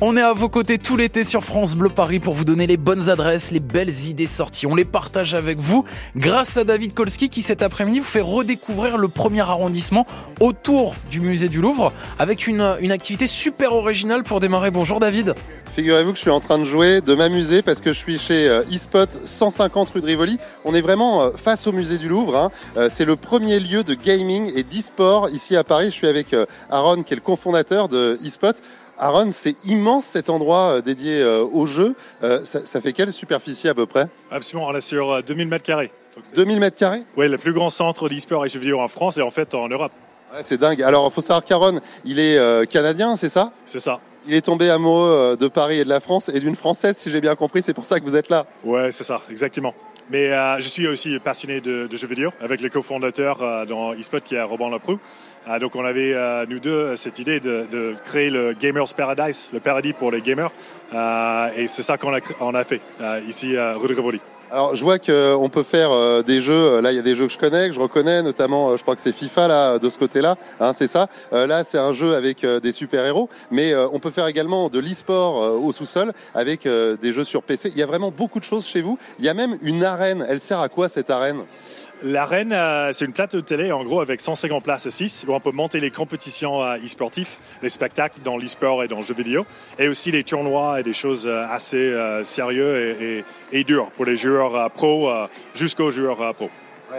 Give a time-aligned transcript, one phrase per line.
[0.00, 2.76] On est à vos côtés tout l'été sur France Bleu Paris pour vous donner les
[2.76, 4.64] bonnes adresses, les belles idées sorties.
[4.64, 8.96] On les partage avec vous grâce à David Kolski qui cet après-midi vous fait redécouvrir
[8.96, 10.06] le premier arrondissement
[10.38, 14.70] autour du musée du Louvre avec une, activité super originale pour démarrer.
[14.70, 15.34] Bonjour David.
[15.74, 18.48] Figurez-vous que je suis en train de jouer, de m'amuser parce que je suis chez
[18.48, 20.38] euh, eSpot 150 rue de Rivoli.
[20.64, 22.36] On est vraiment euh, face au musée du Louvre.
[22.36, 22.50] hein.
[22.76, 25.86] Euh, C'est le premier lieu de gaming et d'e-sport ici à Paris.
[25.86, 26.36] Je suis avec
[26.70, 28.54] Aaron qui est le cofondateur de eSpot.
[28.98, 31.94] Aaron, c'est immense cet endroit euh, dédié euh, aux jeux.
[32.22, 34.08] Euh, Ça, ça fait quelle superficie à peu près?
[34.30, 35.90] Absolument, on est sur euh, 2000 mètres carrés.
[36.16, 37.02] Donc, c'est- 2000 mètres carrés?
[37.16, 39.68] Ouais, le plus grand centre d'e-sport et jeux vidéo en France et en fait en
[39.68, 39.92] Europe.
[40.34, 40.82] Ouais, C'est dingue.
[40.82, 43.52] Alors, il faut savoir qu'Aaron, il est euh, canadien, c'est ça?
[43.66, 44.00] C'est ça.
[44.26, 47.20] Il est tombé amoureux de Paris et de la France et d'une Française, si j'ai
[47.22, 47.62] bien compris.
[47.62, 48.44] C'est pour ça que vous êtes là.
[48.62, 49.72] Ouais, c'est ça, exactement.
[50.10, 54.20] Mais euh, je suis aussi passionné de, jeux vidéo avec le cofondateur euh, dans eSpot
[54.20, 54.98] qui est Robin Leproux.
[55.48, 56.14] Euh, donc on avait,
[56.48, 60.50] nous deux, cette idée de, créer le Gamers Paradise, le paradis pour les gamers.
[61.56, 62.80] Et c'est ça qu'on a, fait
[63.26, 64.20] ici à rue de Rivoli.
[64.50, 66.80] Alors, je vois qu'on peut faire euh, des jeux.
[66.80, 68.82] Là, il y a des jeux que je connais, que je reconnais, notamment, euh, je
[68.82, 70.36] crois que c'est FIFA là, de ce côté-là.
[70.58, 71.06] Hein, c'est ça.
[71.34, 74.70] Euh, là, c'est un jeu avec euh, des super-héros, mais euh, on peut faire également
[74.70, 77.70] de l'e-sport euh, au sous-sol avec euh, des jeux sur PC.
[77.74, 78.98] Il y a vraiment beaucoup de choses chez vous.
[79.18, 80.24] Il y a même une arène.
[80.30, 81.40] Elle sert à quoi cette arène?
[82.04, 85.40] L'arène, euh, c'est une plateau de télé, en gros, avec 150 places assises, où on
[85.40, 89.44] peut monter les compétitions euh, e-sportives, les spectacles dans l'e-sport et dans le jeu vidéo,
[89.80, 94.16] et aussi les tournois et des choses euh, assez sérieux et, et, dures pour les
[94.16, 95.26] joueurs euh,
[95.56, 96.20] jusqu'aux joueurs.
[96.20, 96.48] Ouais,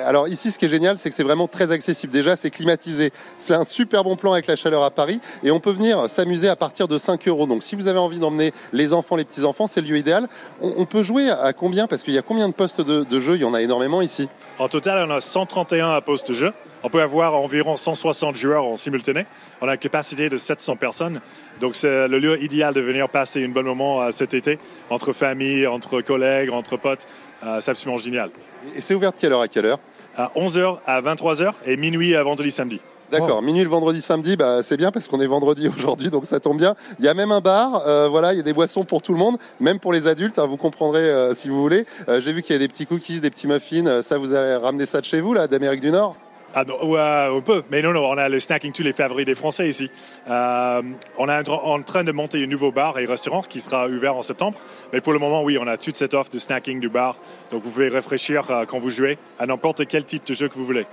[0.06, 2.14] Alors ici, ce qui est génial, c'est que c'est vraiment très accessible.
[2.14, 3.12] Déjà, c'est climatisé.
[3.38, 5.20] C'est un super bon plan avec la chaleur à Paris.
[5.44, 7.48] Et on peut venir s'amuser à partir de 5 euros.
[7.48, 10.28] Donc si vous avez envie d'emmener les enfants, les petits-enfants, c'est le lieu idéal.
[10.62, 11.88] On, peut jouer à combien?
[11.88, 13.36] Parce qu'il y a combien de postes de, jeu?
[13.36, 14.30] Il y en a énormément ici.
[14.60, 16.54] En total, on a 131 à postes de jeu.
[16.84, 19.26] On peut avoir environ 160 joueurs en simultané.
[19.62, 21.20] On a une capacité de 700 personnes.
[21.60, 24.58] Donc, c'est le lieu idéal de venir passer un bon moment euh, cet été,
[24.90, 27.06] entre famille, entre collègues, entre potes.
[27.44, 28.30] Euh, c'est absolument génial.
[28.76, 29.80] Et c'est ouvert de quelle heure à quelle heure
[30.18, 32.80] À 11h à 23h et minuit à vendredi samedi.
[33.12, 36.40] D'accord, minuit le vendredi, samedi, bah, c'est bien parce qu'on est vendredi aujourd'hui, donc ça
[36.40, 36.76] tombe bien.
[37.00, 39.14] Il y a même un bar, euh, voilà, il y a des boissons pour tout
[39.14, 41.86] le monde, même pour les adultes, hein, vous comprendrez euh, si vous voulez.
[42.08, 44.56] Euh, J'ai vu qu'il y a des petits cookies, des petits muffins, ça vous avez
[44.58, 46.16] ramené ça de chez vous, là, d'Amérique du Nord?
[46.56, 49.36] Ah ouais, on peut, mais non, non, on a le snacking tous les favoris des
[49.36, 49.92] Français ici.
[50.28, 50.82] Euh,
[51.20, 53.88] on est en tra- en train de monter un nouveau bar et restaurant qui sera
[53.88, 54.58] ouvert en septembre.
[54.92, 57.18] Mais pour le moment, oui, on a toute cette offre de snacking du bar.
[57.52, 60.56] Donc vous pouvez réfléchir euh, quand vous jouez à n'importe quel type de jeu que
[60.56, 60.88] vous voulez.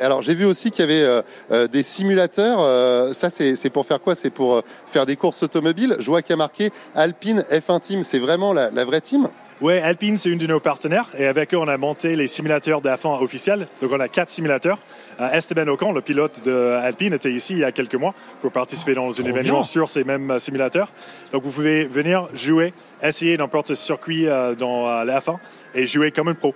[0.00, 1.22] Alors j'ai vu aussi qu'il y avait
[1.52, 4.16] euh, des simulateurs, ça c'est pour faire quoi?
[4.16, 5.96] C'est pour faire des courses automobiles?
[6.00, 9.28] Je vois qu'il y a marqué Alpine F1 Team, c'est vraiment la, la vraie team?
[9.62, 11.08] Oui, Alpine, c'est une de nos partenaires.
[11.18, 13.66] Et avec eux, on a monté les simulateurs d'Af1 officiels.
[13.80, 14.78] Donc on a quatre simulateurs.
[15.18, 18.52] Euh, Esteban Ocon, le pilote de Alpine, était ici il y a quelques mois pour
[18.52, 20.90] participer dans un événement sur ces mêmes simulateurs.
[21.32, 25.38] Donc vous pouvez venir jouer, essayer n'importe quel circuit euh, dans euh, la F1
[25.74, 26.54] et jouer comme un pro.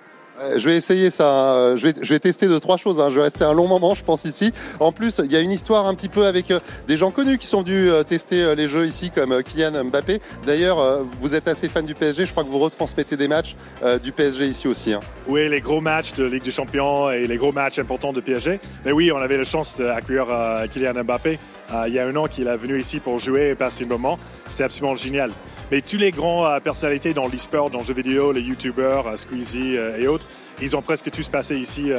[0.57, 1.29] Je vais essayer ça.
[1.73, 1.77] hein.
[1.77, 3.01] Je vais, tester deux trois choses.
[3.01, 3.09] hein.
[3.11, 4.53] Je vais rester un long moment, je pense ici.
[4.79, 6.59] En plus, il y a une histoire un petit peu avec euh,
[6.89, 10.21] des gens connus qui sont venus euh, tester euh, les jeux ici, comme Kylian Mbappé.
[10.47, 12.27] D'ailleurs, vous êtes assez fan du PSG.
[12.27, 13.55] Je crois que vous retransmettez des matchs
[14.03, 14.93] du PSG ici aussi.
[14.93, 15.01] hein.
[15.27, 18.59] Oui, les gros matchs de Ligue des Champions et les gros matchs importants de PSG.
[18.85, 20.27] Mais oui, on avait la chance d'accueillir
[20.73, 21.39] Kylian Mbappé
[21.87, 24.19] il y a un an qu'il est venu ici pour jouer et passer un moment.
[24.49, 25.31] C'est absolument génial.
[25.71, 29.17] Mais tous les grands euh, personnalités dans l'e-sport, dans le jeu vidéo, les YouTubers, euh,
[29.17, 30.27] Squeezie euh, et autres,
[30.61, 31.91] ils ont presque tous passé ici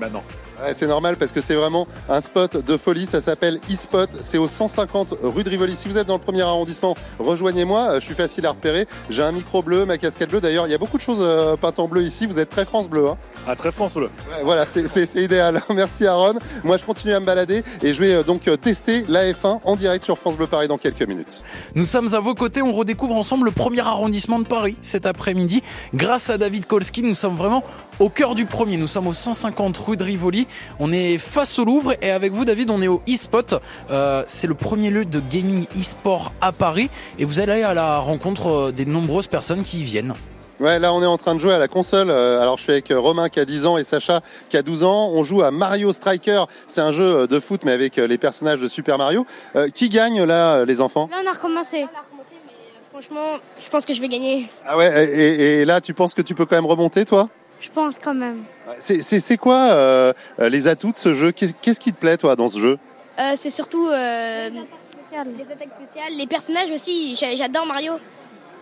[0.00, 0.24] maintenant.
[0.62, 3.06] Ouais, c'est normal parce que c'est vraiment un spot de folie.
[3.06, 4.08] Ça s'appelle eSpot.
[4.20, 5.74] C'est au 150 rue de Rivoli.
[5.74, 7.92] Si vous êtes dans le premier arrondissement, rejoignez-moi.
[7.92, 8.86] Euh, Je suis facile à repérer.
[9.08, 10.40] J'ai un micro bleu, ma casquette bleue.
[10.40, 12.26] D'ailleurs, il y a beaucoup de choses euh, peintes en bleu ici.
[12.26, 13.08] Vous êtes très France Bleu.
[13.08, 13.16] hein.
[13.46, 14.10] À très France Bleu.
[14.30, 15.62] Ouais, voilà, c'est- idéal.
[15.74, 16.34] Merci Aaron.
[16.64, 19.76] Moi, je continue à me balader et je vais euh, donc tester la F1 en
[19.76, 21.42] direct sur France Bleu Paris dans quelques minutes.
[21.74, 25.62] Nous sommes à vos côtés, on redécouvre ensemble le premier arrondissement de Paris cet après-midi.
[25.94, 27.62] Grâce à David Kolski, nous sommes vraiment
[27.98, 28.76] au cœur du premier.
[28.78, 30.46] Nous sommes au 150 rue de Rivoli.
[30.78, 33.54] On est face au Louvre et avec vous, David, on est au eSpot.
[33.90, 37.98] Euh, c'est le premier lieu de gaming e-sport à Paris et vous allez à la
[37.98, 40.14] rencontre euh, des nombreuses personnes qui y viennent.
[40.58, 42.10] Ouais, là, on est en train de jouer à la console.
[42.10, 44.20] Euh, Alors, je suis avec Romain qui a 10 ans et Sacha
[44.50, 45.08] qui a 12 ans.
[45.14, 46.44] On joue à Mario Striker.
[46.66, 49.24] C'est un jeu de foot, mais avec les personnages de Super Mario.
[49.56, 51.08] Euh, qui gagne là, les enfants?
[51.10, 51.78] Là, on a recommencé.
[51.78, 52.52] On a recommencé, mais
[52.92, 54.48] franchement, je pense que je vais gagner.
[54.66, 57.30] Ah ouais, et, et- et là, tu penses que tu peux quand même remonter, toi?
[57.60, 58.42] Je pense quand même.
[58.78, 60.12] C'est- quoi euh,
[60.48, 61.30] les atouts de ce jeu?
[61.32, 62.78] Qu'est- Qu'est-ce qui te plaît, toi, dans ce jeu?
[63.18, 67.16] Euh, c'est surtout euh, les attaques spéciales, les personnages aussi.
[67.16, 67.94] J'a- J'adore Mario.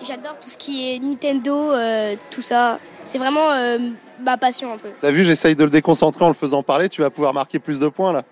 [0.07, 2.79] J'adore tout ce qui est Nintendo, euh, tout ça.
[3.05, 3.79] C'est vraiment euh,
[4.21, 4.89] ma passion un peu.
[5.01, 6.89] T'as vu, j'essaye de le déconcentrer en le faisant parler.
[6.89, 8.23] Tu vas pouvoir marquer plus de points, là.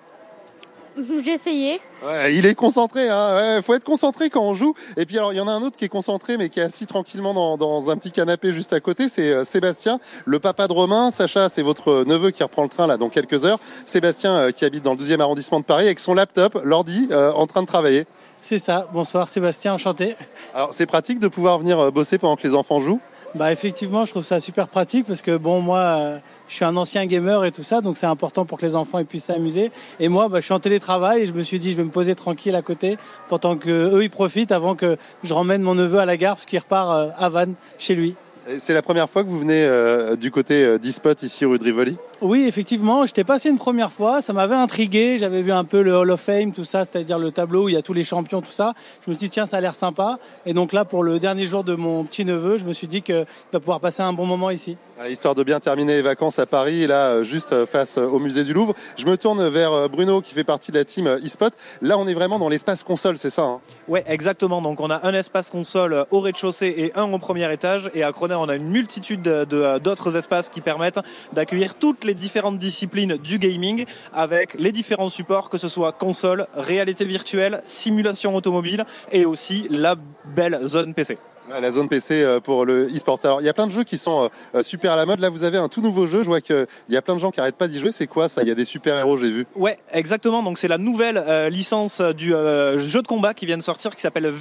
[1.24, 1.80] J'ai essayé.
[2.04, 3.60] Ouais, il est concentré, hein.
[3.62, 4.74] faut être concentré quand on joue.
[4.96, 6.62] Et puis alors, il y en a un autre qui est concentré, mais qui est
[6.62, 9.08] assis tranquillement dans, un petit canapé juste à côté.
[9.08, 11.10] C'est euh, Sébastien, le papa de Romain.
[11.10, 13.58] Sacha, c'est votre neveu qui reprend le train là dans quelques heures.
[13.84, 17.30] Sébastien, euh, qui habite dans le 12e arrondissement de Paris, avec son laptop, l'ordi, euh,
[17.32, 18.06] en train de travailler.
[18.40, 18.88] C'est ça.
[18.92, 20.16] Bonsoir Sébastien, enchanté.
[20.54, 23.00] Alors, c'est pratique de pouvoir venir bosser pendant que les enfants jouent?
[23.34, 27.06] Bah effectivement, je trouve ça super pratique parce que bon, moi je suis un ancien
[27.06, 29.70] gamer et tout ça, donc c'est important pour que les enfants puissent s'amuser.
[30.00, 31.90] Et moi, bah, je suis en télétravail et je me suis dit, je vais me
[31.90, 32.98] poser tranquille à côté
[33.28, 36.46] pendant que eux ils profitent avant que je ramène mon neveu à la gare parce
[36.46, 38.14] qu'il repart euh, à Vannes chez lui.
[38.58, 41.64] C'est la première fois que vous venez euh, du côté euh, d'eSpot ici rue de
[41.64, 41.96] Rivoli?
[42.20, 43.04] Oui, effectivement.
[43.04, 44.22] J'étais passé une première fois.
[44.22, 45.18] Ça m'avait intrigué.
[45.18, 47.74] J'avais vu un peu le Hall of Fame, tout ça, c'est-à-dire le tableau où il
[47.74, 48.74] y a tous les champions, tout ça.
[49.04, 50.20] Je me suis dit, tiens, ça a l'air sympa.
[50.46, 53.02] Et donc là, pour le dernier jour de mon petit neveu, je me suis dit
[53.02, 54.76] qu'il va pouvoir passer un bon moment ici.
[55.04, 58.54] Histoire de bien terminer les vacances à Paris, là, euh, juste face au musée du
[58.54, 58.74] Louvre.
[58.96, 61.52] Je me tourne vers Bruno qui fait partie de la team eSpot.
[61.82, 63.60] Là, on est vraiment dans l'espace console, c'est ça hein?
[63.88, 64.62] Ouais, exactement.
[64.62, 67.90] Donc, on a un espace console au rez-de-chaussée et un au premier étage.
[67.92, 71.00] Et à Croner, on a une multitude d'autres espaces qui permettent
[71.34, 73.84] d'accueillir toutes les différentes disciplines du gaming
[74.14, 79.94] avec les différents supports, que ce soit console, réalité virtuelle, simulation automobile et aussi la
[80.24, 81.18] belle zone PC.
[81.48, 83.20] La zone PC euh, pour le e-sport.
[83.22, 85.20] Alors, il y a plein de jeux qui sont euh, super à la mode.
[85.20, 86.22] Là, vous avez un tout nouveau jeu.
[86.22, 87.92] Je vois qu'il y a plein de gens qui n'arrêtent pas d'y jouer.
[87.92, 88.42] C'est quoi ça?
[88.42, 89.46] Il y a des super-héros, j'ai vu.
[89.54, 90.42] Ouais, exactement.
[90.42, 94.00] Donc, c'est la nouvelle euh, licence du jeu de combat qui vient de sortir, qui
[94.00, 94.32] s'appelle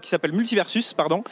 [0.00, 1.24] qui s'appelle Multiversus, pardon,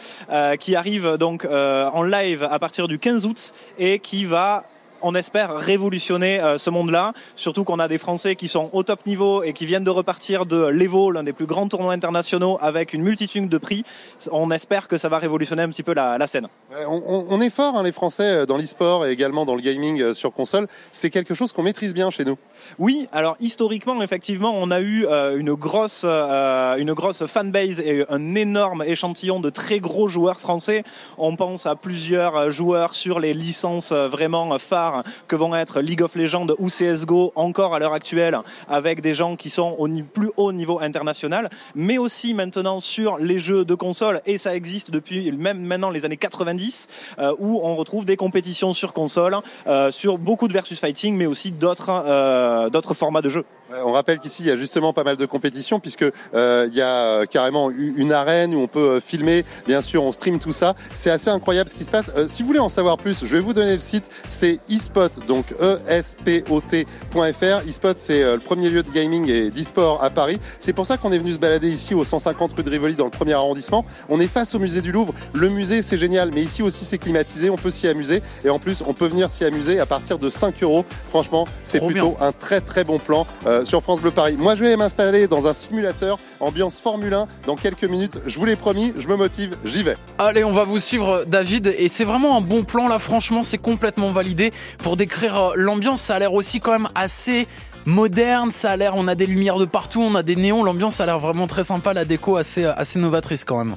[0.59, 4.65] qui arrive donc en live à partir du 15 août et qui va
[5.02, 9.06] on espère révolutionner euh, ce monde-là, surtout qu'on a des Français qui sont au top
[9.06, 12.93] niveau et qui viennent de repartir de l'Evo, l'un des plus grands tournois internationaux, avec
[12.93, 13.85] une multitude de prix.
[14.31, 16.49] On espère que ça va révolutionner un petit peu la, scène.
[16.87, 20.14] On, est fort, hein, les Français, euh, dans l'e-sport et également dans le gaming euh,
[20.14, 20.67] sur console.
[20.93, 22.37] C'est quelque chose qu'on maîtrise bien chez nous.
[22.79, 25.06] Oui, alors historiquement, effectivement, on a eu
[25.37, 30.85] une grosse, une grosse fanbase et un énorme échantillon de très gros joueurs français.
[31.19, 34.90] On pense à plusieurs joueurs sur les licences vraiment phares
[35.29, 38.39] que vont être League of Legends ou CSGO encore à l'heure actuelle
[38.69, 43.39] avec des gens qui sont au plus haut niveau international, mais aussi maintenant sur les
[43.39, 46.89] jeux de console et ça existe depuis même maintenant les années 90
[47.19, 51.27] euh, où on retrouve des compétitions sur console, euh, sur beaucoup de versus fighting, mais
[51.27, 53.45] aussi d'autres euh, d'autres formats de jeux.
[53.84, 57.26] On rappelle qu'ici il y a justement pas mal de compétitions puisque il y a
[57.26, 60.75] carrément une arène où on peut filmer, bien sûr on stream tout ça.
[60.94, 62.11] C'est assez incroyable ce qui se passe.
[62.26, 64.05] si vous voulez en savoir plus, je vais vous donner le site.
[64.28, 67.69] C'est eSpot, donc E-S-P-O-T.fr.
[67.69, 70.38] eSpot, c'est euh, le premier lieu de gaming et d'e-sport à Paris.
[70.58, 73.05] C'est pour ça qu'on est venu se balader ici au 150 rue de Rivoli dans
[73.05, 73.84] le premier arrondissement.
[74.08, 75.14] On est face au musée du Louvre.
[75.32, 77.50] Le musée, c'est génial, mais ici aussi, c'est climatisé.
[77.50, 78.22] On peut s'y amuser.
[78.44, 80.84] Et en plus, on peut venir s'y amuser à partir de 5 euros.
[81.08, 84.37] Franchement, c'est plutôt un très très bon plan euh, sur France Bleu Paris.
[84.39, 88.19] Moi, je vais m'installer dans un simulateur ambiance Formule 1 dans quelques minutes.
[88.27, 89.97] Je vous l'ai promis, je me motive, j'y vais.
[90.19, 91.75] Allez, on va vous suivre, David.
[91.79, 92.99] Et c'est vraiment un bon plan là.
[92.99, 96.01] Franchement, c'est complètement validé pour décrire euh, l'ambiance.
[96.01, 97.47] Ça a l'air aussi quand même assez
[97.87, 101.01] moderne, ça a l'air, on a des lumières de partout, on a des néons, l'ambiance
[101.01, 103.77] a l'air vraiment très sympa, la déco assez, assez novatrice quand même.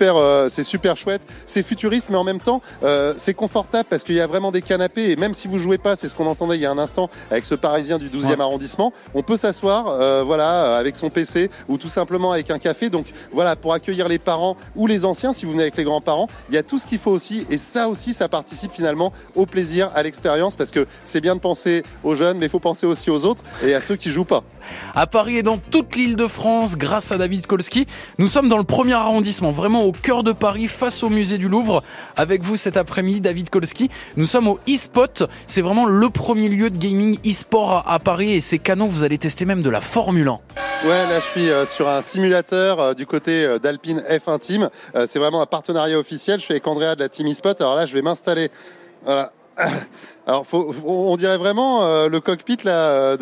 [0.00, 4.14] Euh, c'est super chouette, c'est futuriste, mais en même temps, euh, c'est confortable parce qu'il
[4.14, 5.10] y a vraiment des canapés.
[5.10, 7.10] Et même si vous jouez pas, c'est ce qu'on entendait il y a un instant
[7.30, 11.78] avec ce Parisien du 12e arrondissement, on peut s'asseoir, euh, voilà, avec son PC ou
[11.78, 12.90] tout simplement avec un café.
[12.90, 16.28] Donc voilà, pour accueillir les parents ou les anciens, si vous venez avec les grands-parents,
[16.48, 17.46] il y a tout ce qu'il faut aussi.
[17.50, 21.40] Et ça aussi, ça participe finalement au plaisir, à l'expérience, parce que c'est bien de
[21.40, 24.24] penser aux jeunes, mais il faut penser aussi aux autres et à ceux qui jouent
[24.24, 24.42] pas.
[24.94, 27.86] À Paris et dans toute l'île de France, grâce à David Kolski,
[28.18, 31.48] nous sommes dans le premier arrondissement, vraiment au cœur de Paris, face au musée du
[31.48, 31.82] Louvre.
[32.16, 33.88] Avec vous cet après-midi, David Kolski.
[34.16, 35.24] Nous sommes au eSpot.
[35.46, 38.86] C'est vraiment le premier lieu de gaming e-sport à Paris et c'est canon.
[38.86, 40.40] Vous allez tester même de la Formule 1.
[40.84, 44.68] Ouais, là je suis euh, sur un simulateur euh, du côté euh, d'Alpine F1 Team.
[45.06, 46.38] C'est vraiment un partenariat officiel.
[46.38, 47.58] Je suis avec Andrea de la Team eSpot.
[47.58, 48.50] Alors là, je vais m'installer.
[49.04, 49.32] Voilà.
[50.26, 50.44] Alors,
[50.84, 53.16] on dirait vraiment le cockpit là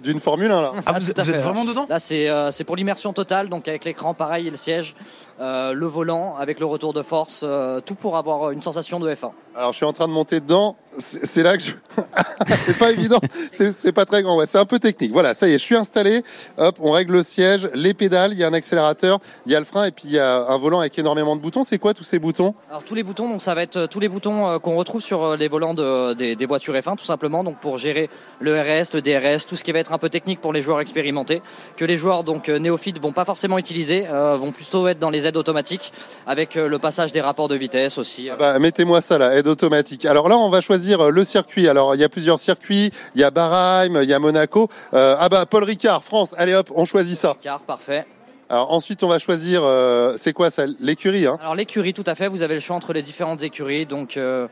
[0.00, 0.72] d'une Formule 1 là.
[0.84, 1.86] Ah, vous, êtes vraiment dedans?
[1.88, 4.94] Là, c'est pour l'immersion totale, donc avec l'écran pareil et le siège.
[5.38, 9.14] Euh, le volant avec le retour de force, euh, tout pour avoir une sensation de
[9.14, 9.32] F1.
[9.54, 11.72] Alors je suis en train de monter dedans, c'est là que je...
[12.66, 13.18] c'est pas évident,
[13.52, 15.12] c'est pas très grand, ouais, c'est un peu technique.
[15.12, 16.22] Voilà, ça y est, je suis installé,
[16.56, 19.58] hop, on règle le siège, les pédales, il y a un accélérateur, il y a
[19.58, 21.62] le frein et puis il y a un volant avec énormément de boutons.
[21.64, 22.54] C'est quoi tous ces boutons?
[22.70, 25.36] Alors tous les boutons, donc ça va être tous les boutons euh, qu'on retrouve sur
[25.36, 28.08] les volants de, des, des voitures F1 tout simplement, donc pour gérer
[28.40, 30.80] le RS, le DRS, tout ce qui va être un peu technique pour les joueurs
[30.80, 31.42] expérimentés,
[31.76, 35.10] que les joueurs donc euh, néophytes vont pas forcément utiliser, euh, vont plutôt être dans
[35.10, 35.92] les aides automatiques
[36.26, 38.30] avec euh, le passage des rapports de vitesse aussi.
[38.30, 40.04] Ah bah, Mettez-moi ça là, aide automatique.
[40.06, 41.68] Alors là, on va choisir euh, le circuit.
[41.68, 44.68] Alors il y a plusieurs circuits, il y a Barheim, il y a Monaco.
[44.94, 47.36] Euh, ah bah Paul Ricard, France, allez hop, on choisit ça.
[47.42, 48.06] Car parfait.
[48.48, 51.36] Alors ensuite, on va choisir, euh, c'est quoi ça L'écurie, hein?
[51.40, 54.46] Alors l'écurie, tout à fait, vous avez le choix entre les différentes écuries, donc euh,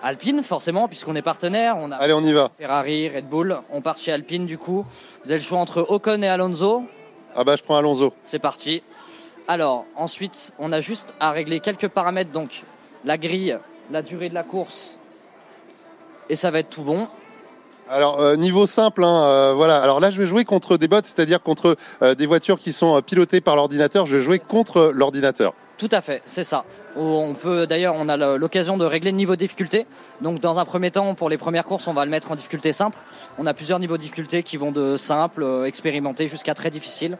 [0.00, 2.50] Alpine forcément, puisqu'on est partenaire, on a Allez, on y va.
[2.56, 4.86] Ferrari, Red Bull, on part chez Alpine du coup.
[5.24, 6.84] Vous avez le choix entre Ocon et Alonso,
[7.34, 8.12] Ah bah je prends Alonso.
[8.24, 8.80] c'est parti.
[9.48, 12.62] Alors ensuite, on a juste à régler quelques paramètres, donc
[13.04, 13.58] la grille,
[13.90, 14.98] la durée de la course,
[16.28, 17.08] et ça va être tout bon.
[17.90, 19.82] Alors euh, niveau simple, hein, euh, voilà.
[19.82, 23.02] Alors là, je vais jouer contre des bots, c'est-à-dire contre euh, des voitures qui sont
[23.02, 24.06] pilotées par l'ordinateur.
[24.06, 25.52] Je vais jouer contre l'ordinateur.
[25.76, 26.64] Tout à fait, c'est ça.
[26.96, 29.86] On peut d'ailleurs, on a l'occasion de régler le niveau de difficulté.
[30.20, 32.72] Donc, dans un premier temps, pour les premières courses, on va le mettre en difficulté
[32.72, 32.96] simple.
[33.36, 37.18] On a plusieurs niveaux de difficulté qui vont de simple, expérimenté, jusqu'à très difficile.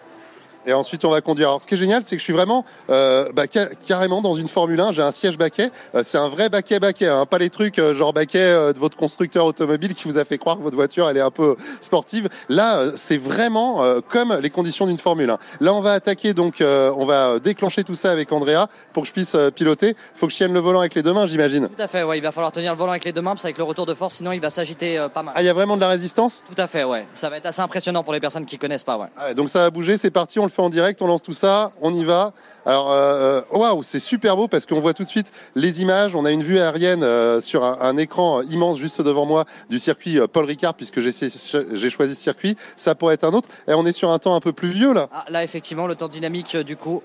[0.66, 1.48] Et ensuite, on va conduire.
[1.48, 4.34] Alors, ce qui est génial, c'est que je suis vraiment euh, bah, ca- carrément dans
[4.34, 4.92] une Formule 1.
[4.92, 5.70] J'ai un siège baquet.
[5.94, 8.96] Euh, c'est un vrai baquet baquet, hein, pas les trucs euh, genre baquet de votre
[8.96, 12.28] constructeur automobile qui vous a fait croire que votre voiture elle est un peu sportive.
[12.48, 15.38] Là, c'est vraiment comme les conditions d'une Formule 1.
[15.60, 19.12] Là, on va attaquer donc, on va déclencher tout ça avec Andrea pour que je
[19.12, 19.96] puisse piloter.
[20.14, 21.68] Faut que je tienne le volant avec les deux mains, j'imagine.
[21.68, 23.42] Tout à fait, ouais, il va falloir tenir le volant avec les deux mains, parce
[23.42, 25.34] qu'avec le retour de force, sinon il va s'agiter pas mal.
[25.36, 26.42] Ah, il y a vraiment de la résistance?
[26.54, 27.06] Tout à fait, ouais.
[27.12, 29.08] Ça va être assez impressionnant pour les personnes qui connaissent pas, ouais.
[29.16, 31.32] Ah donc ça va bouger, c'est parti, on le fait en direct, on lance tout
[31.32, 32.32] ça, on y va.
[32.64, 36.14] Alors, euh, euh, waouh, c'est super beau parce qu'on voit tout de suite les images.
[36.14, 39.80] On a une vue aérienne euh, sur un, un écran immense juste devant moi du
[39.80, 42.56] circuit Paul Ricard puisque j'ai choisi ce circuit.
[42.76, 43.48] Ça pourrait être un autre.
[43.66, 45.08] Et on est sur un temps un peu plus vieux là.
[45.12, 47.02] Ah, là, effectivement, le temps dynamique, euh, du coup.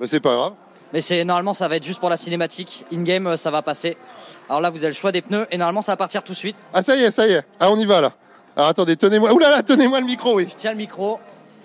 [0.00, 0.52] Mais c'est pas grave.
[0.92, 2.84] Mais c'est normalement, ça va être juste pour la cinématique.
[2.92, 3.96] In-game, ça va passer.
[4.50, 6.36] Alors là, vous avez le choix des pneus, et normalement, ça va partir tout de
[6.36, 6.56] suite.
[6.74, 7.42] Ah ça y est, ça y est.
[7.58, 8.12] Ah on y va là.
[8.54, 9.32] Alors attendez, tenez-moi.
[9.32, 10.46] Ouh là là, tenez-moi le micro, oui.
[10.50, 11.18] Je tiens le micro.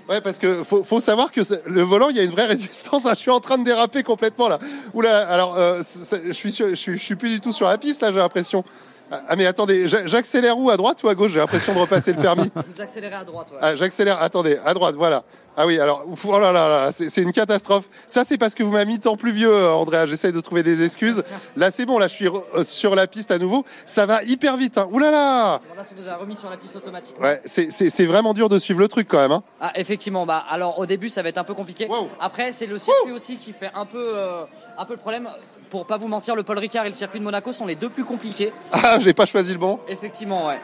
[0.10, 3.06] Ouais, parce que faut, faut savoir que le volant, il y a une vraie résistance.
[3.06, 3.12] hein.
[3.16, 4.58] Je suis en train de déraper complètement là.
[4.96, 5.82] Là, alors euh,
[6.26, 8.12] je suis, sur- je suis, je suis plus du tout sur la piste là.
[8.12, 8.64] J'ai l'impression.
[9.12, 11.32] Ah ah, mais attendez, j'a- j'accélère où à droite ou à gauche?
[11.32, 12.50] J'ai l'impression de repasser le permis.
[12.56, 13.58] Vous accélérez à droite, ouais.
[13.62, 14.22] Ah, j'accélère.
[14.22, 15.24] Attendez, à droite, voilà.
[15.62, 17.84] Ah oui, alors, oh là là là, c'est une catastrophe.
[18.08, 20.06] Ça, c'est parce que vous m'avez mis tant plus vieux, euh, Andrea.
[20.08, 21.22] J'essaye de trouver des excuses.
[21.58, 22.00] Là, c'est bon.
[22.00, 23.66] Là, je suis euh, sur la piste à nouveau.
[23.86, 24.78] Ça va hyper vite.
[24.78, 24.88] Hein.
[24.90, 27.14] Ouh là là ça vous a remis sur la piste automatique.
[27.20, 29.34] Ouais, c'est- vraiment dur de suivre le truc quand même.
[29.34, 29.44] Hein.
[29.60, 31.88] Ah, effectivement, bah, alors au début ça va être un peu compliqué.
[31.90, 32.08] Wow.
[32.22, 34.44] Après, c'est le circuit aussi qui fait un peu, euh,
[34.78, 35.28] un peu le problème.
[35.70, 37.90] Pour pas vous mentir, le Paul Ricard et le circuit de Monaco sont les deux
[37.90, 38.54] plus compliqués.
[38.72, 39.82] Ah, j'ai pas choisi le bon.
[39.90, 40.60] Effectivement, ouais.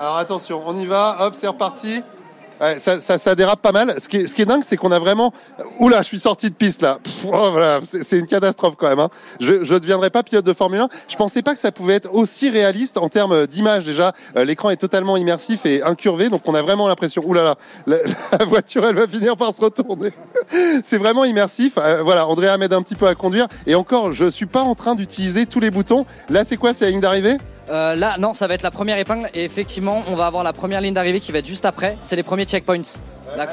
[0.00, 2.02] Alors attention, on y va, hop, c'est reparti.
[2.78, 3.94] Ça, ça, ça dérape pas mal.
[4.00, 5.32] Ce qui est, ce qui est dingue, c'est qu'on a vraiment.
[5.78, 6.98] Oula, je suis sorti de piste là.
[7.26, 8.98] Oh, voilà, c'est une catastrophe quand même.
[8.98, 9.10] hein.
[9.40, 10.88] Je ne deviendrai pas pilote de Formule 1.
[11.08, 13.84] Je pensais pas que ça pouvait être aussi réaliste en termes d'image.
[13.84, 17.22] Déjà, Euh, l'écran est totalement immersif et incurvé, donc on a vraiment l'impression.
[17.26, 17.54] Oula là,
[17.86, 17.96] la,
[18.38, 20.10] la voiture, elle va finir par se retourner.
[20.84, 21.74] c'est vraiment immersif.
[21.78, 23.46] Euh, voilà, Andrea m'aide un petit peu à conduire.
[23.66, 26.06] Et encore, je suis pas en train d'utiliser tous les boutons.
[26.30, 27.36] Là, c'est quoi C'est la ligne d'arrivée?
[27.68, 29.28] Euh, là, non, ça va être la première épingle.
[29.34, 31.96] Et effectivement, on va avoir la première ligne d'arrivée qui va être juste après.
[32.00, 32.98] C'est les premiers checkpoints.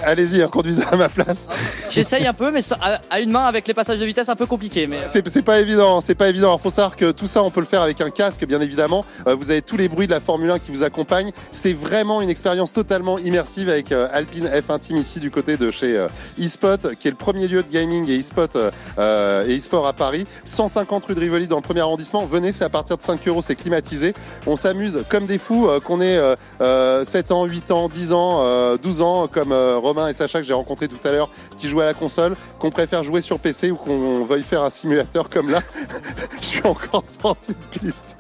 [0.04, 1.48] Allez-y, hein, conduisez à ma place.
[1.90, 4.36] J'essaye un peu, mais ça- à, à une main avec les passages de vitesse un
[4.36, 4.88] peu compliqué.
[4.88, 6.48] Mais C'est c'est pas évident, c'est pas évident.
[6.48, 9.06] Alors faut savoir que tout ça, on peut le faire avec un casque, bien évidemment.
[9.28, 11.32] Euh, vous avez tous les bruits de la Formule 1 qui vous accompagnent.
[11.52, 15.72] C'est vraiment une expérience totalement immersive avec euh, Alpine F1 Team ici du côté de
[15.72, 16.08] chez euh,
[16.40, 19.94] eSpot, qui est le premier lieu de gaming et eSpot euh, euh, et eSport à
[19.94, 20.26] Paris.
[20.46, 22.26] 150 rue de Rivoli dans le premier arrondissement.
[22.26, 24.14] Venez, c'est à partir de 5 euros, c'est climatisé.
[24.48, 28.14] On s'amuse comme des fous, euh, qu'on ait euh, euh, 7 ans, 8 ans, 10
[28.14, 31.30] ans, euh, 12 ans, comme euh, Romain et Sacha que j'ai rencontrés tout à l'heure,
[31.58, 34.70] qui jouent à la console, qu'on préfère jouer sur PC ou qu'on veuille faire un
[34.70, 35.60] simulateur comme là.
[36.42, 38.18] Je suis encore sorti de piste.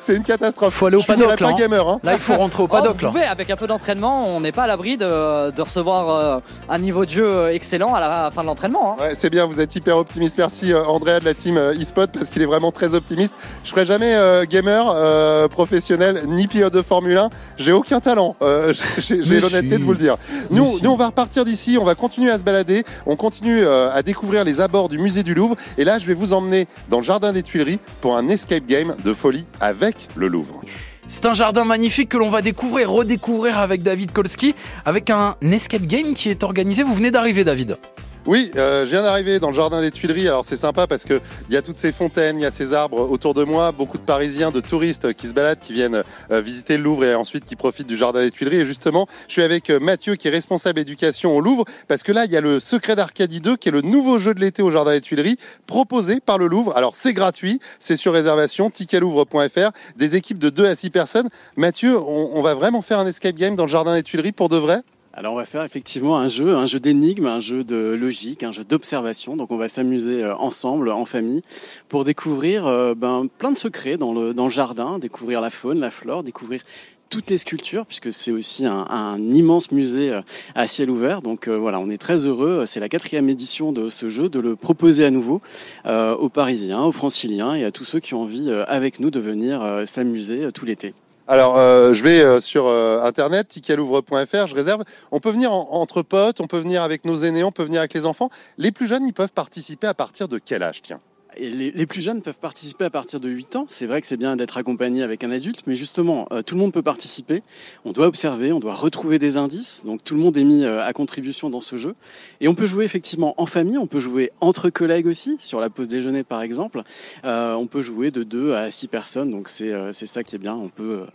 [0.00, 0.72] C'est- une catastrophe.
[0.74, 1.54] Faut aller au Je paddock, pas là, hein.
[1.58, 1.88] gamer.
[1.88, 2.00] Hein.
[2.02, 4.52] Là, il faut rentrer au Oh, paddock vous pouvez, avec un peu d'entraînement, on n'est
[4.52, 6.38] pas à l'abri de, de recevoir euh,
[6.68, 8.92] un niveau de jeu excellent à la fin de l'entraînement.
[8.98, 9.02] hein.
[9.02, 10.38] Ouais, c'est bien, vous êtes hyper optimiste.
[10.38, 13.34] Merci euh, Andrea de la team euh, eSpot parce qu'il est vraiment très optimiste.
[13.64, 17.30] Je ferai jamais euh, gamer euh, professionnel ni pilote de Formule 1.
[17.58, 18.36] J'ai aucun talent.
[18.42, 19.78] Euh, j'ai l'honnêteté si.
[19.80, 20.16] de vous le dire.
[20.50, 21.78] Mais Nous, nous, on va repartir d'ici.
[21.80, 22.84] On va continuer à se balader.
[23.06, 25.56] On continue euh, à découvrir les abords du musée du Louvre.
[25.78, 28.94] Et là, je vais vous emmener dans le jardin des Tuileries pour un escape game
[29.04, 30.60] de folie avec le Louvre.
[31.08, 34.54] C'est un jardin magnifique que l'on va découvrir, redécouvrir avec David Kolski,
[34.84, 36.82] avec un escape game qui est organisé.
[36.82, 37.78] Vous venez d'arriver, David.
[38.26, 40.26] Oui, euh, je viens d'arriver dans le jardin des Tuileries.
[40.26, 42.74] Alors c'est sympa parce que il y a toutes ces fontaines, il y a ces
[42.74, 46.02] arbres autour de moi, beaucoup de Parisiens, de touristes qui se baladent, qui viennent
[46.32, 48.62] euh, visiter le Louvre et ensuite qui profitent du jardin des Tuileries.
[48.62, 52.10] Et justement, je suis avec euh, Mathieu qui est responsable éducation au Louvre parce que
[52.10, 54.60] là il y a le Secret d'Arcadie 2 qui est le nouveau jeu de l'été
[54.60, 56.76] au jardin des Tuileries proposé par le Louvre.
[56.76, 61.28] Alors c'est gratuit, c'est sur réservation, ticketlouvre.fr, des équipes de 2 à 6 personnes.
[61.56, 64.48] Mathieu, on, on va vraiment faire un escape game dans le jardin des Tuileries pour
[64.48, 64.82] de vrai?
[65.16, 68.52] Alors on va faire effectivement un jeu, un jeu d'énigmes, un jeu de logique, un
[68.52, 69.34] jeu d'observation.
[69.34, 71.42] Donc on va s'amuser euh, ensemble, en famille,
[71.88, 76.22] pour découvrir euh, ben, plein de secrets dans le, jardin, découvrir la faune, la flore,
[76.22, 76.60] découvrir
[77.08, 80.20] toutes les sculptures, puisque c'est aussi un, immense musée euh,
[80.54, 81.22] à ciel ouvert.
[81.22, 82.66] Donc voilà, on est très heureux.
[82.66, 85.40] C'est la quatrième édition de ce jeu, de le proposer à nouveau
[85.86, 89.82] aux Parisiens, aux Franciliens et à tous ceux qui ont envie, avec nous, de venir
[89.86, 90.92] s'amuser tout l'été.
[91.28, 94.84] Alors, euh, je vais euh, sur euh, internet, ticketlouvre.fr, je réserve.
[95.10, 97.80] On peut venir en, entre potes, on peut venir avec nos aînés, on peut venir
[97.80, 98.30] avec les enfants.
[98.58, 101.00] Les plus jeunes, ils peuvent participer à partir de quel âge, tiens?
[101.38, 103.64] Les, plus jeunes peuvent participer à partir de 8 ans.
[103.68, 106.60] C'est vrai que c'est bien d'être accompagné avec un adulte, mais justement, euh, tout le
[106.60, 107.42] monde peut participer.
[107.84, 109.82] On doit observer, on doit retrouver des indices.
[109.84, 111.94] Donc tout le monde est mis euh, à contribution dans ce jeu.
[112.40, 115.70] Et on peut jouer effectivement en famille, on peut jouer entre collègues aussi, sur la
[115.70, 116.82] pause déjeuner par exemple.
[117.24, 120.54] Euh, on peut jouer de 2 à 6 personnes, donc c'est ça qui est bien.
[120.54, 121.06] On peut,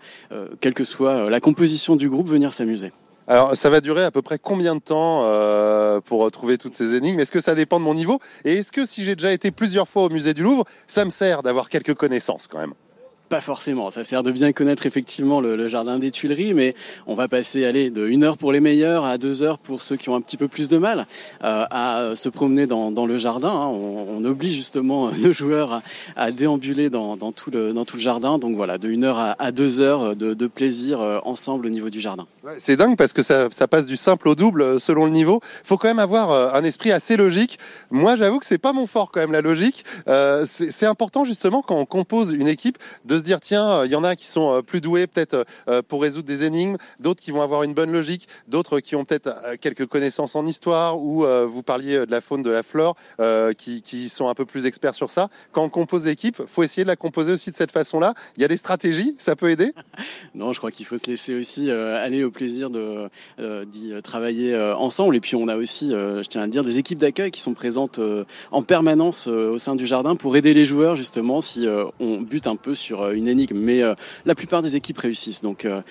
[0.59, 2.91] quelle que soit la composition du groupe, venir s'amuser.
[3.31, 6.95] Alors, ça va durer à peu près combien de temps euh, pour trouver toutes ces
[6.95, 7.17] énigmes?
[7.21, 8.19] Est-ce que ça dépend de mon niveau?
[8.43, 11.09] Et est-ce que si j'ai déjà été plusieurs fois au musée du Louvre, ça me
[11.09, 12.73] sert d'avoir quelques connaissances quand même?
[13.31, 13.89] Pas forcément.
[13.91, 16.75] Ça sert de bien connaître effectivement le, le, jardin des Tuileries, mais
[17.07, 19.95] on va passer aller de une heure pour les meilleurs à deux heures pour ceux
[19.95, 21.07] qui ont un petit peu plus de mal
[21.41, 23.47] euh, à se promener dans, dans le jardin.
[23.47, 23.67] Hein.
[23.67, 25.81] On, on, oblige justement nos joueurs à,
[26.17, 28.37] à déambuler dans, dans, tout le, dans tout le jardin.
[28.37, 31.69] Donc voilà, de une heure à, à deux heures de, de, plaisir euh, ensemble au
[31.69, 32.27] niveau du jardin.
[32.43, 35.11] Ouais, C'est dingue parce que ça, ça, passe du simple au double euh, selon le
[35.11, 35.39] niveau.
[35.63, 37.59] Il faut quand même avoir un esprit assez logique.
[37.91, 39.85] Moi, j'avoue que c'est pas mon fort quand même la logique.
[40.09, 43.95] Euh, c'est important justement quand on compose une équipe de se dire tiens, il y
[43.95, 45.45] en a qui sont plus doués peut-être
[45.87, 49.55] pour résoudre des énigmes, d'autres qui vont avoir une bonne logique, d'autres qui ont peut-être
[49.61, 52.95] quelques connaissances en histoire ou vous parliez de la faune, de la flore,
[53.57, 55.29] qui, sont un peu plus experts sur ça.
[55.51, 58.13] Quand on compose l'équipe, faut essayer de la composer aussi de cette façon-là.
[58.35, 59.73] Il y a des stratégies, ça peut aider?
[60.33, 63.09] Non, je crois qu'il faut se laisser aussi aller au plaisir de
[63.39, 65.15] euh, d'y travailler ensemble.
[65.15, 67.99] Et puis on a aussi, je tiens à dire, des équipes d'accueil qui sont présentes
[68.51, 71.67] en permanence au sein du jardin pour aider les joueurs justement si
[71.99, 73.57] on bute un peu sur une énigme.
[73.57, 75.81] Mais euh, la plupart des équipes réussissent, donc euh,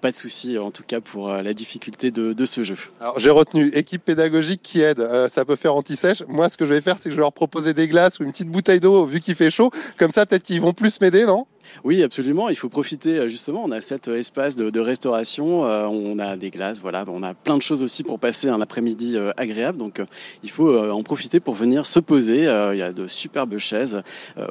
[0.00, 2.76] pas de souci en tout cas pour euh, la difficulté de, de, ce jeu.
[3.00, 6.22] Alors j'ai retenu équipe pédagogique qui aide, ça peut faire anti-sèche.
[6.28, 8.24] Moi ce que je vais faire c'est que je vais leur proposer des glaces ou
[8.24, 11.24] une petite bouteille d'eau vu qu'il fait chaud, comme ça peut-être qu'ils vont plus m'aider,
[11.24, 11.46] non?
[11.84, 12.48] Oui, absolument.
[12.48, 13.64] Il faut profiter justement.
[13.64, 15.64] On a cet espace de, de restauration.
[15.66, 17.04] Euh, on a des glaces, voilà.
[17.08, 19.78] On a plein de choses aussi pour passer un après-midi euh, agréable.
[19.78, 20.06] Donc, euh,
[20.42, 22.42] il faut en profiter pour venir se poser.
[22.72, 24.02] il y a de superbes chaises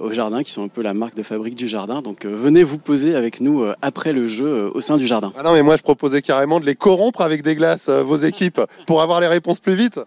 [0.01, 2.01] au jardin qui sont un peu la marque de fabrique du jardin.
[2.01, 5.31] Donc, venez vous poser avec nous après le jeu au sein du jardin.
[5.37, 8.61] Ah non, mais moi, je proposais carrément de les corrompre avec des glaces, vos équipes,
[8.85, 9.99] pour avoir les réponses plus vite.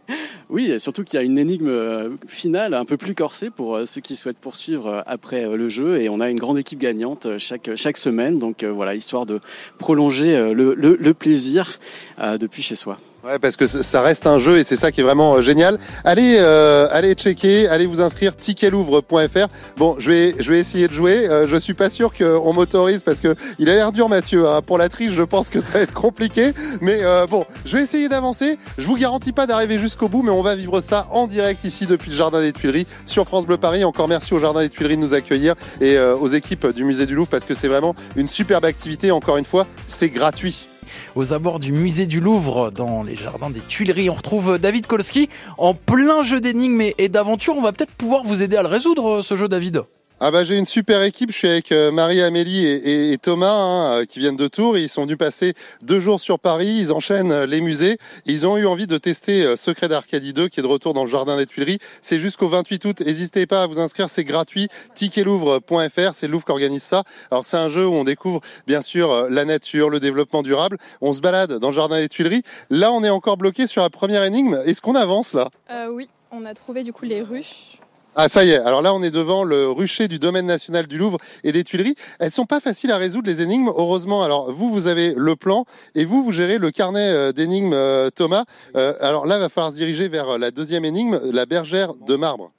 [0.50, 4.16] Oui, surtout qu'il y a une énigme finale un peu plus corsée pour ceux qui
[4.16, 6.00] souhaitent poursuivre après le jeu.
[6.00, 8.38] Et on a une grande équipe gagnante chaque, chaque semaine.
[8.38, 9.40] Donc voilà, histoire de
[9.78, 11.78] prolonger le, le, le plaisir
[12.18, 12.98] depuis chez soi.
[13.22, 15.78] Ouais, parce que ça reste un jeu et c'est ça qui est vraiment euh, génial.
[16.04, 19.46] Allez, euh, allez checker, allez vous inscrire ticketlouvre.fr.
[19.76, 21.28] Bon, je vais, je vais essayer de jouer.
[21.28, 24.48] Euh, je suis pas sûr qu'on m'autorise parce que il a l'air dur, Mathieu.
[24.48, 24.62] Hein.
[24.62, 26.52] Pour la triche, je pense que ça va être compliqué.
[26.80, 28.56] Mais euh, bon, je vais essayer d'avancer.
[28.78, 31.86] Je vous garantis pas d'arriver jusqu'au bout, mais on va vivre ça en direct ici
[31.86, 33.84] depuis le Jardin des Tuileries sur France Bleu Paris.
[33.84, 37.14] Encore merci au Jardin des Tuileries de nous accueillir et aux équipes du Musée du
[37.14, 39.10] Louvre parce que c'est vraiment une superbe activité.
[39.10, 40.69] Encore une fois, c'est gratuit
[41.16, 44.10] aux abords du musée du Louvre, dans les jardins des Tuileries.
[44.10, 47.56] On retrouve David Kolski en plein jeu d'énigmes et d'aventures.
[47.56, 49.82] On va peut-être pouvoir vous aider à le résoudre, ce jeu, David.
[50.22, 54.04] Ah bah j'ai une super équipe, je suis avec euh, Marie-Amélie et, Thomas hein, euh,
[54.04, 54.76] qui viennent de Tours.
[54.76, 57.96] Ils sont venus passer deux jours sur Paris, ils enchaînent euh, les musées.
[58.26, 61.08] Ils ont eu envie de tester Secret d'Arcadie 2 qui est de retour dans le
[61.08, 61.78] Jardin des Tuileries.
[62.02, 66.52] C'est jusqu'au 28 août, n'hésitez pas à vous inscrire, c'est gratuit, ticketlouvre.fr, c'est Louvre qui
[66.52, 67.02] organise ça.
[67.30, 70.76] Alors c'est un jeu où on découvre bien sûr la nature, le développement durable.
[71.00, 72.42] On se balade dans le Jardin des Tuileries.
[72.68, 74.60] Là on est encore bloqué sur la première énigme.
[74.66, 75.48] Est-ce qu'on avance là?
[75.70, 77.79] Euh, Oui, on a trouvé du coup les ruches
[78.16, 80.98] ah ça y est, alors là on est devant le rucher du domaine national du
[80.98, 81.94] Louvre et des Tuileries.
[82.18, 84.22] Elles sont pas faciles à résoudre les énigmes, heureusement.
[84.22, 87.74] Alors vous, vous avez le plan et vous, vous gérez le carnet d'énigmes
[88.14, 88.44] Thomas.
[88.76, 92.16] Euh, alors là, il va falloir se diriger vers la deuxième énigme, la bergère de
[92.16, 92.52] marbre.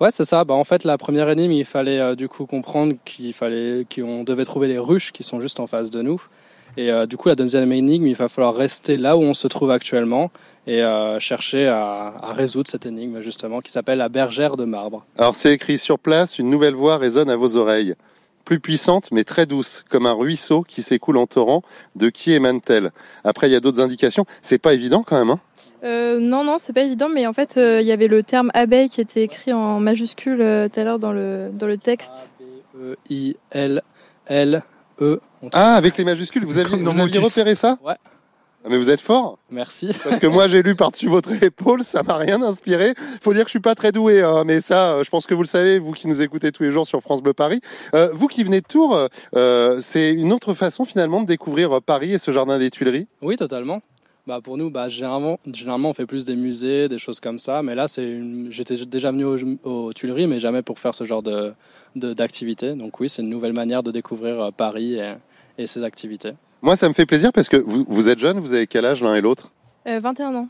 [0.00, 0.44] Ouais, c'est ça.
[0.44, 4.24] Bah, en fait, la première énigme, il fallait euh, du coup comprendre qu'il fallait qu'on
[4.24, 6.20] devait trouver les ruches qui sont juste en face de nous.
[6.76, 9.46] Et euh, du coup, la deuxième énigme, il va falloir rester là où on se
[9.46, 10.30] trouve actuellement
[10.66, 15.04] et euh, chercher à, à résoudre cette énigme justement qui s'appelle la bergère de marbre.
[15.18, 17.94] Alors c'est écrit sur place, une nouvelle voix résonne à vos oreilles.
[18.44, 21.62] Plus puissante mais très douce, comme un ruisseau qui s'écoule en torrent.
[21.94, 22.90] De qui émane-t-elle
[23.22, 24.24] Après, il y a d'autres indications.
[24.42, 25.30] C'est pas évident quand même.
[25.30, 25.40] Hein?
[25.84, 28.50] Euh, non, non, c'est pas évident, mais en fait, euh, il y avait le terme
[28.54, 32.30] abeille qui était écrit en majuscule euh, tout à l'heure dans le, dans le texte.
[32.76, 33.82] E I L
[34.26, 34.62] L
[35.00, 35.20] E.
[35.52, 37.78] ah, avec les majuscules, vous aviez, vous aviez repéré ça?
[37.84, 37.94] Ouais.
[38.64, 39.90] Ah, Mais vous êtes fort Merci.
[40.04, 42.94] Parce que moi j'ai lu par-dessus votre épaule, ça m'a rien inspiré.
[43.20, 45.34] Faut dire que je suis pas très doué, hein, mais ça, euh, je pense que
[45.34, 47.60] vous le savez, vous qui nous écoutez tous les jours sur France Bleu Paris.
[47.94, 52.12] Euh, vous qui venez de Tours, euh, c'est une autre façon finalement de découvrir Paris
[52.12, 53.06] et ce jardin des Tuileries.
[53.20, 53.80] Oui, totalement.
[54.28, 57.60] Bah, pour nous, bah, généralement, généralement, on fait plus des musées, des choses comme ça.
[57.64, 58.46] Mais là, c'est une...
[58.52, 61.52] j'étais déjà venu aux, aux Tuileries, mais jamais pour faire ce genre de,
[61.96, 62.74] de- d'activité.
[62.74, 65.14] Donc oui, c'est une nouvelle manière de découvrir Paris et,
[65.58, 66.34] et ses activités.
[66.62, 69.02] Moi, ça me fait plaisir parce que vous, vous êtes jeunes, vous avez quel âge
[69.02, 69.50] l'un et l'autre
[69.86, 70.48] Euh, 21 ans.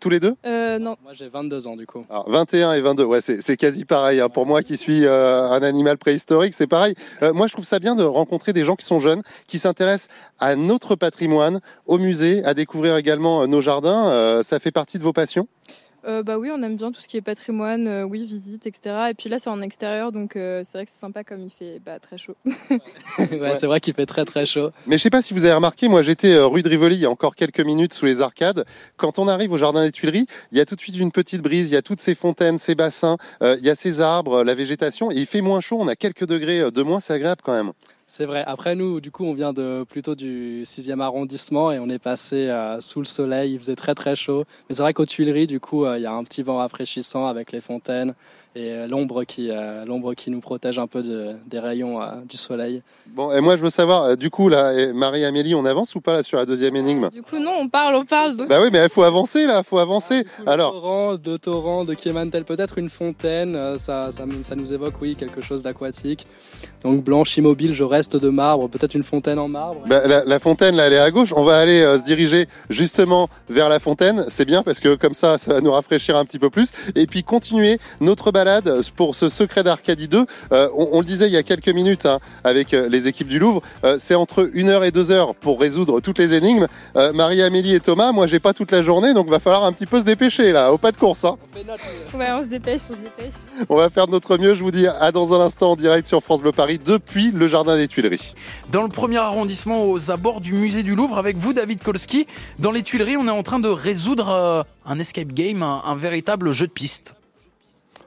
[0.00, 0.96] Tous les deux Euh, non.
[1.02, 2.04] Moi, j'ai 22 ans du coup.
[2.10, 4.20] Alors, 21 et 22, ouais, c'est c'est quasi pareil.
[4.20, 4.28] hein.
[4.28, 6.94] Pour moi qui suis euh, un animal préhistorique, c'est pareil.
[7.22, 10.08] Euh, moi, je trouve ça bien de rencontrer des gens qui sont jeunes, qui s'intéressent
[10.38, 14.08] à notre patrimoine, au musée, à découvrir également euh, nos jardins.
[14.08, 15.48] Euh, ça fait partie de vos passions?
[16.06, 18.96] Euh, bah oui, on aime bien tout ce qui est patrimoine, euh, oui, visite, etc.
[19.10, 21.50] Et puis là, c'est en extérieur, donc euh, c'est vrai que c'est sympa comme il
[21.50, 22.36] fait bah, très chaud.
[23.18, 24.70] ouais, C'est vrai qu'il fait très très chaud.
[24.86, 27.02] Mais je sais pas si vous avez remarqué, moi j'étais euh, rue de Rivoli il
[27.02, 28.64] y a encore quelques minutes sous les arcades.
[28.96, 31.40] Quand on arrive au jardin des Tuileries, il y a tout de suite une petite
[31.40, 34.44] brise, il y a toutes ces fontaines, ces bassins, euh, il y a ces arbres,
[34.44, 37.40] la végétation, et il fait moins chaud, on a quelques degrés de moins, c'est agréable
[37.42, 37.72] quand même.
[38.06, 38.44] C'est vrai.
[38.46, 42.48] Après, nous, du coup, on vient de, plutôt du 6e arrondissement et on est passé
[42.48, 43.54] euh, sous le soleil.
[43.54, 44.44] Il faisait très très chaud.
[44.68, 47.26] Mais c'est vrai qu'aux Tuileries, du coup, euh, il y a un petit vent rafraîchissant
[47.26, 48.14] avec les fontaines
[48.56, 52.06] et euh, l'ombre qui, euh, l'ombre qui nous protège un peu de- des rayons euh,
[52.28, 52.82] du soleil.
[53.08, 56.12] Bon, et moi je veux savoir, euh, du coup là, Marie-Amélie, on avance ou pas
[56.12, 58.36] là sur la deuxième énigme Du coup, non, on parle, on parle.
[58.36, 60.24] donc- Bah oui, mais il faut avancer là, faut avancer.
[60.46, 64.72] Alors, Torrent, de torrent, de qui émane-t-elle peut-être une fontaine euh, ça, ça, ça nous
[64.72, 66.24] évoque, oui, quelque chose d'aquatique.
[66.84, 69.80] Donc blanche, immobile, je reste de marbre, peut-être une fontaine en marbre?
[69.86, 71.32] bah, la, la fontaine là, elle est à gauche.
[71.36, 74.24] On va aller euh, se diriger justement vers la fontaine.
[74.28, 76.72] C'est bien parce que comme ça, ça va nous rafraîchir un petit peu plus.
[76.94, 80.26] Et puis continuer notre balade pour ce secret d'Arcadie 2.
[80.52, 83.28] Euh, on, on le disait il y a quelques minutes hein, avec euh, les équipes
[83.28, 83.62] du Louvre.
[83.84, 86.66] euh, c'est entre une heure et deux heures pour résoudre toutes les énigmes.
[86.96, 89.86] Euh, Marie-Amélie et Thomas, moi j'ai pas toute la journée, donc va falloir un petit
[89.86, 91.24] peu se dépêcher là, au pas de course.
[91.24, 91.36] Hein.
[92.14, 93.34] Ouais, on se dépêche, on se dépêche.
[93.68, 94.54] On va faire de notre mieux.
[94.54, 97.48] Je vous dis à dans un instant en direct sur France Bleu Paris depuis le
[97.48, 97.83] jardin des
[98.70, 102.26] Dans le premier arrondissement, aux abords du musée du Louvre, avec vous, David Kolski.
[102.58, 105.96] Dans les Tuileries, on est en train de résoudre euh, un escape game, un, un
[105.96, 107.14] véritable jeu de piste.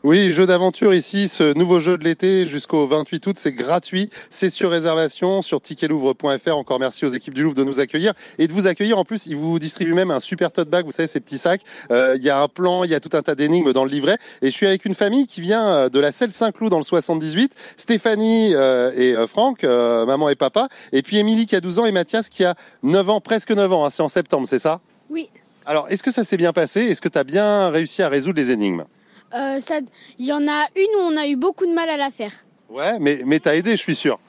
[0.08, 4.50] Oui, jeu d'aventure ici, ce nouveau jeu de l'été jusqu'au 28 août, c'est gratuit, c'est
[4.50, 6.56] sur réservation sur ticketlouvre.fr.
[6.56, 8.98] Encore merci aux équipes du Louvre de nous accueillir et de vous accueillir.
[8.98, 11.60] En plus, ils vous distribuent même un super tote bag, vous savez, ces petits sacs.
[11.92, 13.90] Euh, Il y a un plan, il y a tout un tas d'énigmes dans le
[13.90, 14.18] livret.
[14.42, 16.86] Et je suis avec une famille qui vient euh, de la Selle Saint-Cloud dans le
[16.86, 17.52] 78.
[17.76, 20.70] Stéphanie euh, et euh, Franck, euh, maman et papa.
[20.94, 23.74] Et puis Émilie qui a 12 ans et Mathias qui a 9 ans, presque 9
[23.74, 23.86] ans.
[23.86, 23.90] hein.
[23.92, 24.80] c'est en septembre, c'est ça?
[25.10, 25.28] Oui.
[25.66, 26.80] Alors, est-ce que ça s'est bien passé?
[26.80, 28.86] Est-ce que tu as bien réussi à résoudre les énigmes?
[29.34, 29.80] Euh, ça-
[30.20, 32.32] Il y en a une où on a eu beaucoup de mal à la faire.
[32.70, 34.20] Ouais, mais, mais t'as aidé, je suis sûr.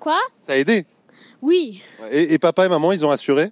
[0.00, 0.18] Quoi?
[0.46, 0.84] T'as aidé?
[1.40, 1.82] Oui.
[2.10, 3.50] Et, et papa et maman, ils ont assuré?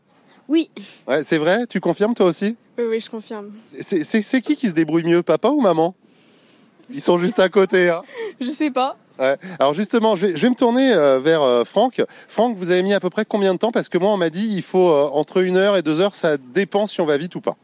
[0.49, 0.71] Oui.
[1.07, 1.67] Ouais, c'est vrai?
[1.69, 2.57] Tu confirmes toi aussi?
[2.79, 3.53] Oui, oui, je confirme.
[3.67, 5.95] C'est qui qui se débrouille mieux, papa ou maman?
[6.93, 7.89] Ils sont juste à côté.
[7.89, 8.03] Hein.
[8.41, 8.97] Je sais pas.
[9.19, 9.37] Ouais.
[9.61, 12.03] Alors justement, je vais, je vais me tourner euh, vers euh, Franck.
[12.27, 13.71] Franck, vous avez mis à peu près combien de temps?
[13.71, 16.15] Parce que moi, on m'a dit il faut euh, entre une heure et deux heures,
[16.15, 17.57] ça dépend si on va vite ou pas.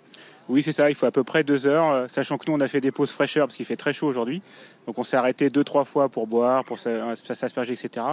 [0.48, 2.60] Oui, c'est ça, il faut à peu près deux heures, euh, sachant que nous, on
[2.60, 4.42] a fait des pauses fraîcheur parce qu'il fait très chaud aujourd'hui.
[4.86, 8.06] Donc on s'est arrêté deux, trois fois pour boire, pour s'a- s'asperger, etc.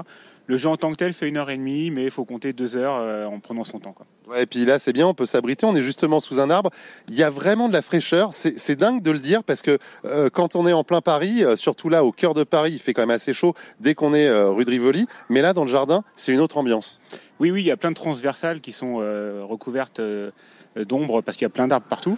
[0.47, 2.51] Le jeu en tant que tel fait une heure et demie, mais il faut compter
[2.51, 3.93] deux heures euh, en prenant son temps.
[3.93, 4.07] Quoi.
[4.27, 6.71] Ouais, et puis là, c'est bien, on peut s'abriter, on est justement sous un arbre.
[7.07, 10.29] Il y a vraiment de la fraîcheur, c'est dingue de le dire parce que euh,
[10.31, 12.93] quand on est en plein Paris, euh, surtout là au cœur de Paris, il fait
[12.93, 15.71] quand même assez chaud dès qu'on est euh, rue de Rivoli, mais là dans le
[15.71, 16.99] jardin, c'est une autre ambiance.
[17.39, 20.31] Oui, oui, il y a plein de transversales qui sont euh, recouvertes euh,
[20.75, 22.17] d'ombre parce qu'il y a plein d'arbres partout.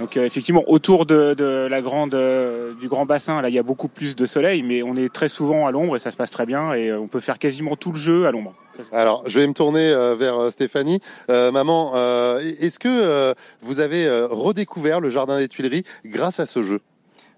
[0.00, 3.58] Donc euh, effectivement, autour de, de la grande, euh, du grand bassin, là, il y
[3.58, 6.16] a beaucoup plus de soleil, mais on est très souvent à l'ombre et ça se
[6.16, 8.54] passe très bien et euh, on peut faire quasiment tout le jeu à l'ombre.
[8.92, 11.00] Alors, je vais me tourner euh, vers euh, Stéphanie.
[11.30, 16.38] Euh, maman, euh, est-ce que euh, vous avez euh, redécouvert le jardin des Tuileries grâce
[16.38, 16.80] à ce jeu?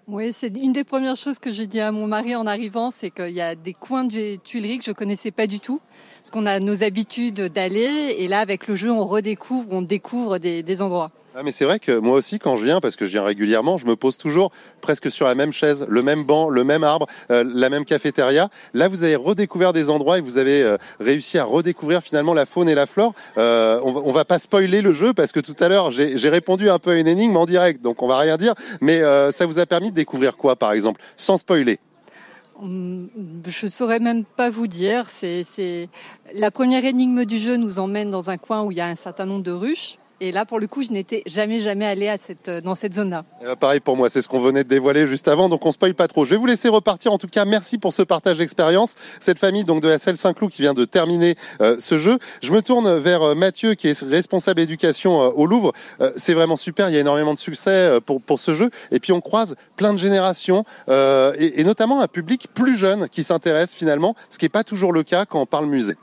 [0.09, 3.11] Oui, c'est une des premières choses que j'ai dit à mon mari en arrivant, c'est
[3.11, 5.81] qu'il y a des coins de Tuileries que je connaissais pas du tout,
[6.19, 10.39] parce qu'on a nos habitudes d'aller, et là, avec le jeu, on redécouvre, on découvre
[10.39, 11.13] des, des endroits.
[11.37, 13.79] Ah, mais c'est vrai que moi aussi, quand je viens, parce que je viens régulièrement,
[13.79, 17.07] je me pose toujours presque sur la même chaise, le même banc, le même arbre,
[17.31, 18.49] euh, la même cafétéria.
[18.75, 22.47] Là, vous avez redécouvert des endroits et vous avez euh, réussi à redécouvrir finalement la
[22.47, 23.15] faune et la flore.
[23.39, 26.69] Euh, on, va, va pas spoiler le jeu parce que tout à l'heure, j'ai répondu
[26.69, 28.55] un peu à une énigme en direct, donc on va rien dire.
[28.81, 31.79] Mais ça vous a permis de découvrir quoi, par exemple, sans spoiler?
[32.61, 33.09] Hum,
[33.47, 35.09] Je saurais même pas vous dire.
[35.09, 35.89] C'est
[36.35, 38.97] la première énigme du jeu nous emmène dans un coin où il y a un
[38.97, 40.00] certain nombre de ruches.
[40.23, 43.25] Et là, pour le coup, je n'étais jamais jamais allé à cette dans cette zone-là.
[43.41, 45.73] Eh ben, pareil pour moi, c'est ce qu'on venait de dévoiler juste avant, donc on
[45.73, 46.27] spoil pas trop.
[46.27, 47.11] Je vais vous laisser repartir.
[47.13, 48.97] En tout cas, merci pour ce partage d'expérience.
[49.19, 52.19] Cette famille donc de la Selle Saint-Cloud qui vient de terminer euh, ce jeu.
[52.43, 55.73] Je me tourne vers euh, Mathieu qui est responsable éducation euh, au Louvre.
[56.03, 56.91] Euh, c'est vraiment super.
[56.91, 58.71] Il y a énormément de succès euh, pour pour ce jeu.
[58.91, 63.09] Et puis on croise plein de générations euh, et, et notamment un public plus jeune
[63.09, 65.97] qui s'intéresse finalement, ce qui n'est pas toujours le cas quand on parle musée.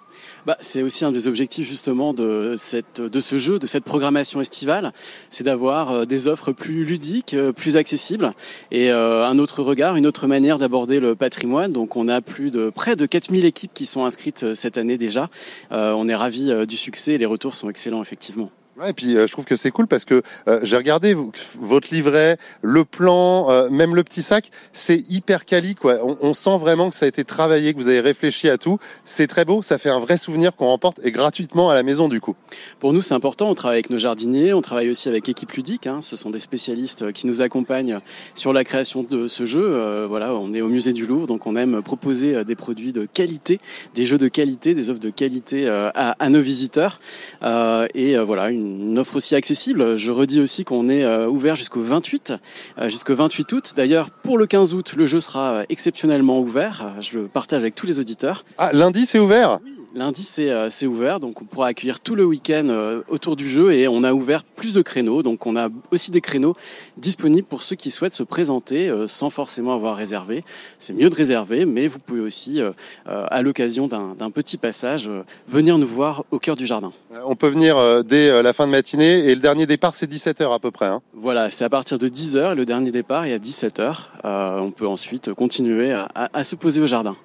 [0.47, 4.39] Bah, c'est aussi un des objectifs justement de, cette, de ce jeu, de cette programmation
[4.39, 4.93] estivale,
[5.29, 8.31] c'est d'avoir euh, des offres plus ludiques, euh, plus accessibles
[8.71, 11.73] et euh, un autre regard, une autre manière d'aborder le patrimoine.
[11.73, 15.29] Donc on a plus de près de 4000 équipes qui sont inscrites cette année déjà.
[15.69, 18.49] On est ravis du succès et les retours sont excellents effectivement.
[18.85, 21.15] Et puis euh, je trouve que c'est cool parce que euh, j'ai regardé
[21.59, 25.75] votre livret, le plan, euh, même le petit sac, c'est hyper quali.
[25.83, 28.77] On, sent vraiment que ça a été travaillé, que vous avez réfléchi à tout.
[29.05, 32.07] C'est très beau, ça fait un vrai souvenir qu'on remporte et gratuitement à la maison
[32.07, 32.35] du coup.
[32.79, 33.49] Pour nous, c'est important.
[33.49, 35.87] On travaille avec nos jardiniers, on travaille aussi avec Équipe Ludique.
[35.87, 36.01] hein.
[36.01, 37.99] Ce sont des spécialistes qui nous accompagnent
[38.35, 40.05] sur la création de ce jeu.
[40.07, 43.59] Voilà, on est au musée du Louvre, donc on aime proposer des produits de qualité,
[43.95, 46.99] des jeux de qualité, des offres de qualité à, à nos visiteurs.
[47.41, 49.97] Et voilà, une, une offre aussi accessible.
[49.97, 52.33] Je redis aussi qu'on est euh, ouvert jusqu'au 28,
[52.77, 53.73] euh, jusqu'au 28 août.
[53.75, 56.95] D'ailleurs, pour le 15 août, le jeu sera euh, exceptionnellement ouvert.
[57.01, 58.45] Je le partage avec tous les auditeurs.
[58.57, 59.59] Ah, lundi c'est ouvert?
[59.97, 63.49] Lundi, c'est euh, c'est ouvert, donc on pourra accueillir tout le week-end euh, autour du
[63.49, 65.23] jeu et on a ouvert plus de créneaux.
[65.23, 66.55] Donc on a aussi des créneaux
[66.97, 70.43] disponibles pour ceux qui souhaitent se présenter euh, sans forcément avoir réservé.
[70.77, 72.61] C'est mieux de réserver, mais vous pouvez aussi,
[73.07, 75.09] à l'occasion d'un petit passage,
[75.47, 76.91] venir nous voir au cœur du jardin.
[77.25, 80.59] On peut venir dès la fin de matinée et le dernier départ c'est 17h à
[80.59, 80.85] peu près.
[80.85, 81.01] hein.
[81.15, 83.95] Voilà, c'est à partir de 10h et le dernier départ est à 17h.
[84.25, 87.15] Euh, on peut ensuite continuer à, à- à se poser au jardin.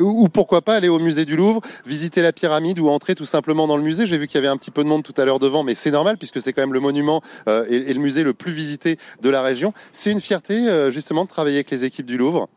[0.00, 3.24] Ou, ou pourquoi pas aller au musée du Louvre, visiter la pyramide ou entrer tout
[3.24, 4.06] simplement dans le musée.
[4.06, 5.74] J'ai vu qu'il y avait un petit peu de monde tout à l'heure devant, mais
[5.74, 8.52] c'est normal puisque c'est quand même le monument euh, et, et le musée le plus
[8.52, 9.72] visité de la région.
[9.92, 12.48] C'est une fierté euh, justement de travailler avec les équipes du Louvre.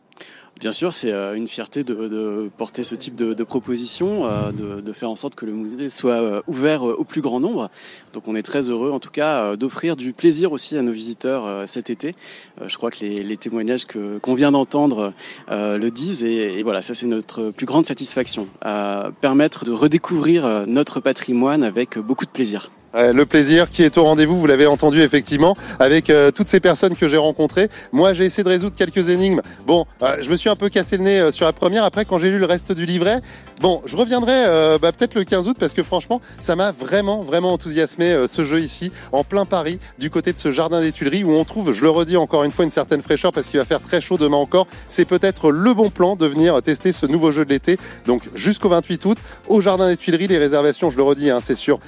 [0.62, 4.52] Bien sûr, c'est euh, une fierté de, de porter ce type de, de proposition, euh,
[4.52, 7.72] de, de faire en sorte que le musée soit euh, ouvert au plus grand nombre.
[8.14, 11.68] Donc on est très heureux en tout cas d'offrir du plaisir aussi à nos visiteurs
[11.68, 12.14] cet été.
[12.64, 13.86] Je crois que les, les témoignages
[14.22, 15.14] qu'on vient d'entendre
[15.50, 18.48] le disent et, et voilà, ça c'est notre plus grande satisfaction.
[18.66, 22.70] Euh, permettre de redécouvrir notre patrimoine avec beaucoup de plaisir.
[22.94, 26.96] Le plaisir qui est au rendez-vous, vous l'avez entendu effectivement, avec euh, toutes ces personnes
[26.96, 27.70] que j'ai rencontrées.
[27.92, 29.42] Moi, j'ai essayé de résoudre quelques énigmes.
[29.66, 31.84] Bon, euh, je me suis un peu cassé le nez euh, sur la première.
[31.84, 33.22] Après, quand j'ai lu le reste du livret,
[33.60, 34.32] bon, je reviendrai
[34.82, 38.60] bah, peut-être le 15 août parce que franchement, ça m'a vraiment, vraiment enthousiasmé ce jeu
[38.60, 41.84] ici, en plein Paris, du côté de ce jardin des Tuileries où on trouve, je
[41.84, 44.38] le redis encore une fois, une certaine fraîcheur parce qu'il va faire très chaud demain
[44.38, 44.68] encore.
[44.88, 47.78] C'est peut-être le bon plan de venir tester ce nouveau jeu de l'été.
[48.06, 51.56] Donc jusqu'au 28 août, au jardin des Tuileries, les réservations, je le redis, hein, c'est
[51.56, 51.80] sur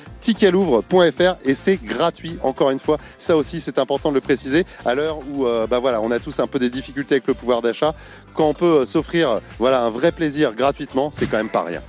[1.02, 2.38] et c'est gratuit.
[2.44, 4.66] Encore une fois, ça aussi c'est important de le préciser.
[4.86, 7.34] À l'heure où euh, bah voilà, on a tous un peu des difficultés avec le
[7.34, 7.94] pouvoir d'achat,
[8.34, 11.82] quand on peut euh, s'offrir voilà un vrai plaisir gratuitement, c'est quand même pas rien.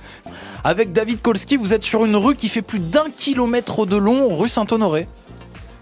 [0.63, 4.35] Avec David Kolski, vous êtes sur une rue qui fait plus d'un kilomètre de long,
[4.35, 5.07] rue Saint-Honoré.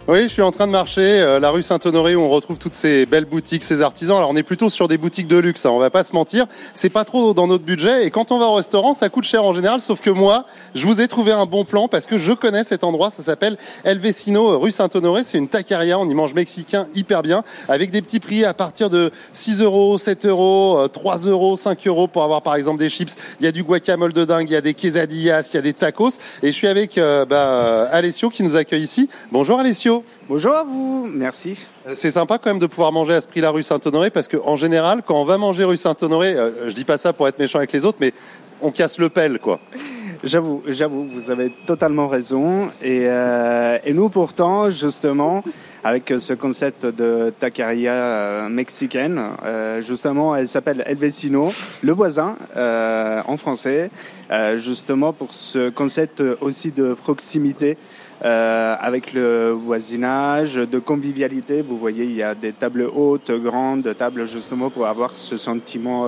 [0.05, 2.75] Oui, je suis en train de marcher euh, la rue Saint-Honoré où on retrouve toutes
[2.75, 4.17] ces belles boutiques, ces artisans.
[4.17, 6.45] Alors on est plutôt sur des boutiques de luxe, hein, on va pas se mentir.
[6.73, 9.45] C'est pas trop dans notre budget et quand on va au restaurant, ça coûte cher
[9.45, 9.79] en général.
[9.79, 12.83] Sauf que moi, je vous ai trouvé un bon plan parce que je connais cet
[12.83, 13.11] endroit.
[13.11, 15.23] Ça s'appelle El Vecino, euh, rue Saint-Honoré.
[15.23, 18.89] C'est une taqueria, on y mange mexicain hyper bien avec des petits prix à partir
[18.89, 22.89] de 6 euros, 7 euros, euh, 3 euros, 5 euros pour avoir par exemple des
[22.89, 23.15] chips.
[23.39, 25.61] Il y a du guacamole de dingue, il y a des quesadillas, il y a
[25.61, 26.19] des tacos.
[26.41, 29.07] Et je suis avec euh, bah, euh, Alessio qui nous accueille ici.
[29.31, 29.92] Bonjour Alessio.
[30.27, 31.67] Bonjour à vous, merci.
[31.87, 34.57] Euh, C'est sympa quand même de pouvoir manger à ce prix-là rue Saint-Honoré parce qu'en
[34.57, 37.59] général, quand on va manger rue Saint-Honoré, euh, je dis pas ça pour être méchant
[37.59, 38.13] avec les autres, mais
[38.61, 39.59] on casse le pelle, quoi.
[40.23, 42.69] J'avoue, j'avoue, vous avez totalement raison.
[42.81, 45.43] Et, euh, et nous, pourtant, justement,
[45.83, 51.51] avec ce concept de taqueria euh, mexicaine, euh, justement, elle s'appelle El Vecino,
[51.81, 53.91] le voisin euh, en français,
[54.31, 57.77] euh, justement pour ce concept aussi de proximité.
[58.23, 61.61] Euh, avec le voisinage, de convivialité.
[61.61, 66.05] Vous voyez, il y a des tables hautes, grandes tables justement pour avoir ce sentiment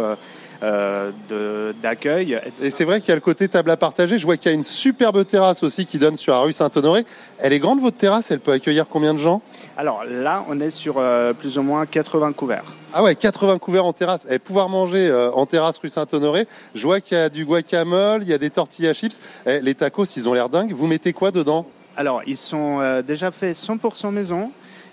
[0.63, 2.39] euh, euh, d'accueil.
[2.61, 4.17] Et c'est vrai qu'il y a le côté table à partager.
[4.17, 7.05] Je vois qu'il y a une superbe terrasse aussi qui donne sur la rue Saint-Honoré.
[7.39, 8.31] Elle est grande votre terrasse?
[8.31, 9.41] Elle peut accueillir combien de gens?
[9.77, 12.63] Alors là, on est sur euh, plus ou moins 80 couverts.
[12.93, 14.27] Ah ouais, 80 couverts en terrasse.
[14.31, 16.47] Et pouvoir manger euh, en terrasse rue Saint-Honoré.
[16.73, 19.21] Je vois qu'il y a du guacamole, il y a des tortillas chips.
[19.45, 20.73] Eh, les tacos, ils ont l'air dingues.
[20.73, 21.65] Vous mettez quoi dedans?
[21.97, 24.51] Alors, ils sont euh, déjà faits 100% maison.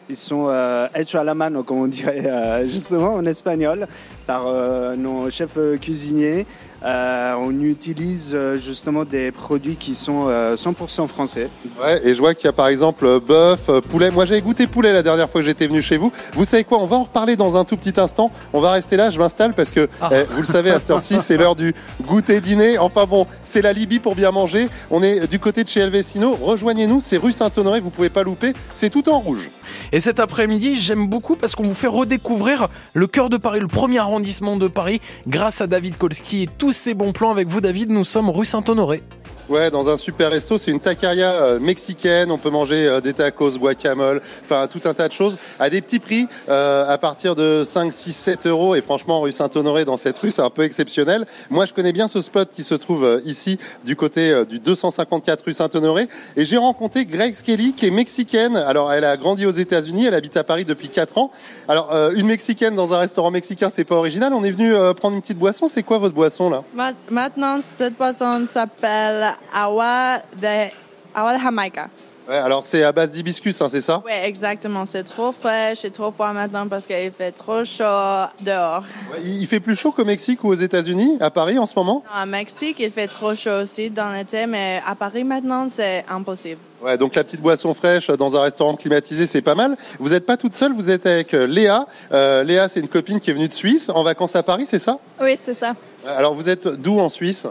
[0.08, 3.86] Ils sont euh, à la mano, comme on dirait euh, justement en espagnol,
[4.26, 6.46] par euh, nos chefs euh, cuisiniers.
[6.84, 11.48] Euh, on utilise justement des produits qui sont euh, 100% français.
[11.80, 14.10] Ouais, et je vois qu'il y a par exemple bœuf, poulet.
[14.10, 16.10] Moi, j'avais goûté poulet la dernière fois que j'étais venu chez vous.
[16.32, 18.32] Vous savez quoi On va en reparler dans un tout petit instant.
[18.52, 19.12] On va rester là.
[19.12, 22.40] Je m'installe parce que eh, vous le savez, à cette heure-ci, c'est l'heure du goûter
[22.40, 22.78] dîner.
[22.78, 24.68] Enfin bon, c'est la Libye pour bien manger.
[24.90, 26.32] On est du côté de chez Helvesino.
[26.34, 27.00] Rejoignez-nous.
[27.00, 27.80] C'est rue Saint-Honoré.
[27.80, 28.54] Vous pouvez pas louper.
[28.74, 29.50] C'est tout en rouge.
[29.92, 33.68] Et cet après-midi, j'aime beaucoup parce qu'on vous fait redécouvrir le cœur de Paris, le
[33.68, 37.60] premier arrondissement de Paris, grâce à David Kolski et tous ses bons plans avec vous,
[37.60, 37.90] David.
[37.90, 39.02] Nous sommes rue Saint-Honoré.
[39.48, 42.30] Ouais, dans un super resto, c'est une taqueria euh, mexicaine.
[42.30, 45.82] On peut manger euh, des tacos, guacamole, enfin tout un tas de choses à des
[45.82, 48.76] petits prix, euh, à partir de 5, 6, 7 euros.
[48.76, 51.26] Et franchement, rue Saint-Honoré, dans cette rue, c'est un peu exceptionnel.
[51.50, 55.44] Moi, je connais bien ce spot qui se trouve euh, ici, du côté du 254
[55.44, 56.08] rue Saint-Honoré.
[56.36, 58.56] Et j'ai rencontré Grace Kelly, qui est mexicaine.
[58.56, 61.30] Alors, elle a grandi aux États-Unis, elle habite à Paris depuis 4 ans.
[61.68, 64.32] Alors, une mexicaine dans un restaurant mexicain, c'est pas original.
[64.32, 65.66] On est venu prendre une petite boisson.
[65.68, 66.62] C'est quoi votre boisson là?
[66.74, 70.68] Ma- Maintenant, cette boisson s'appelle Agua de,
[71.14, 71.88] agua de Jamaica.
[72.28, 74.00] Ouais, alors c'est à base d'hibiscus, hein, c'est ça?
[74.06, 74.86] Oui, exactement.
[74.86, 78.84] C'est trop fraîche et trop froid maintenant parce qu'il fait trop chaud dehors.
[79.12, 82.04] Ouais, Il fait plus chaud qu'au Mexique ou aux États-Unis, à Paris en ce moment?
[82.14, 86.60] À Mexique, il fait trop chaud aussi dans l'été, mais à Paris maintenant, c'est impossible.
[86.80, 89.76] Ouais, donc la petite boisson fraîche dans un restaurant climatisé, c'est pas mal.
[89.98, 91.86] Vous n'êtes pas toute seule, vous êtes avec euh, Léa.
[92.12, 94.78] Euh, Léa, c'est une copine qui est venue de Suisse en vacances à Paris, c'est
[94.78, 94.98] ça?
[95.20, 95.74] Oui, c'est ça.
[96.06, 97.48] Alors vous êtes d'où en Suisse?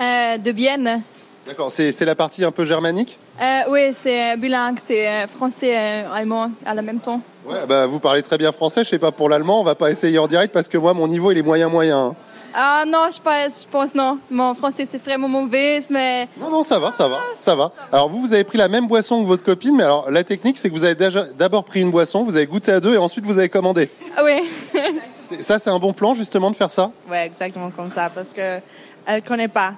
[0.00, 1.02] Euh, de Bienne.
[1.48, 3.18] D'accord, c'est c'est la partie un peu germanique?
[3.40, 7.20] Euh, oui, c'est bilingue, c'est euh, français et allemand à la même temps.
[7.46, 9.90] Ouais, bah vous parlez très bien français, je sais pas pour l'allemand, on va pas
[9.90, 11.98] essayer en direct parce que moi mon niveau il est moyen moyen.
[12.08, 12.16] hein.
[12.54, 14.18] Ah non, je pense, je pense non.
[14.30, 17.72] Mon français c'est vraiment mauvais, mais Non, non, ça va, ça va, ça va.
[17.92, 20.58] Alors vous, vous avez pris la même boisson que votre copine, mais alors la technique
[20.58, 22.98] c'est que vous avez déjà d'abord pris une boisson, vous avez goûté à deux et
[22.98, 23.88] ensuite vous avez commandé.
[24.18, 24.50] Ah oui.
[25.22, 26.90] C'est- Ça c'est un bon plan justement de faire ça?
[27.10, 28.58] Oui, exactement comme ça parce que
[29.06, 29.72] elle connaît pas.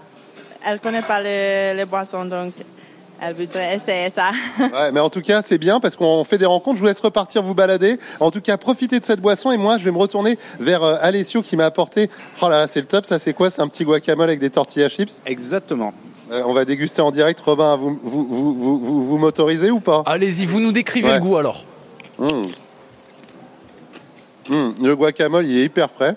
[0.66, 2.52] Elle connaît pas les, les boissons, donc
[3.22, 4.30] elle voudrait essayer ça.
[4.58, 6.76] Ouais, mais en tout cas, c'est bien parce qu'on fait des rencontres.
[6.76, 7.98] Je vous laisse repartir vous balader.
[8.18, 10.96] En tout cas, profitez de cette boisson et moi, je vais me retourner vers euh,
[11.00, 12.08] Alessio qui m'a apporté.
[12.42, 13.04] Oh là là, c'est le top.
[13.06, 13.50] Ça, c'est quoi?
[13.50, 15.92] C'est un petit guacamole avec des tortillas chips Exactement.
[16.32, 17.40] Euh, on va déguster en direct.
[17.40, 20.02] Robin, vous, vous, vous, vous, vous- vous m'autorisez ou pas?
[20.06, 21.14] Allez-y, vous nous décrivez Ouais.
[21.16, 21.64] le goût alors.
[22.18, 22.26] Mmh.
[24.48, 26.16] Mmh, Le guacamole, il est hyper frais.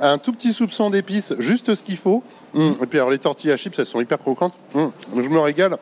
[0.00, 2.22] Un tout petit soupçon d'épices, juste ce qu'il faut.
[2.54, 2.70] Mmh.
[2.82, 4.54] Et puis alors, les tortillas chips, elles sont hyper croquantes.
[4.74, 4.86] Mmh.
[5.16, 5.76] Je me régale.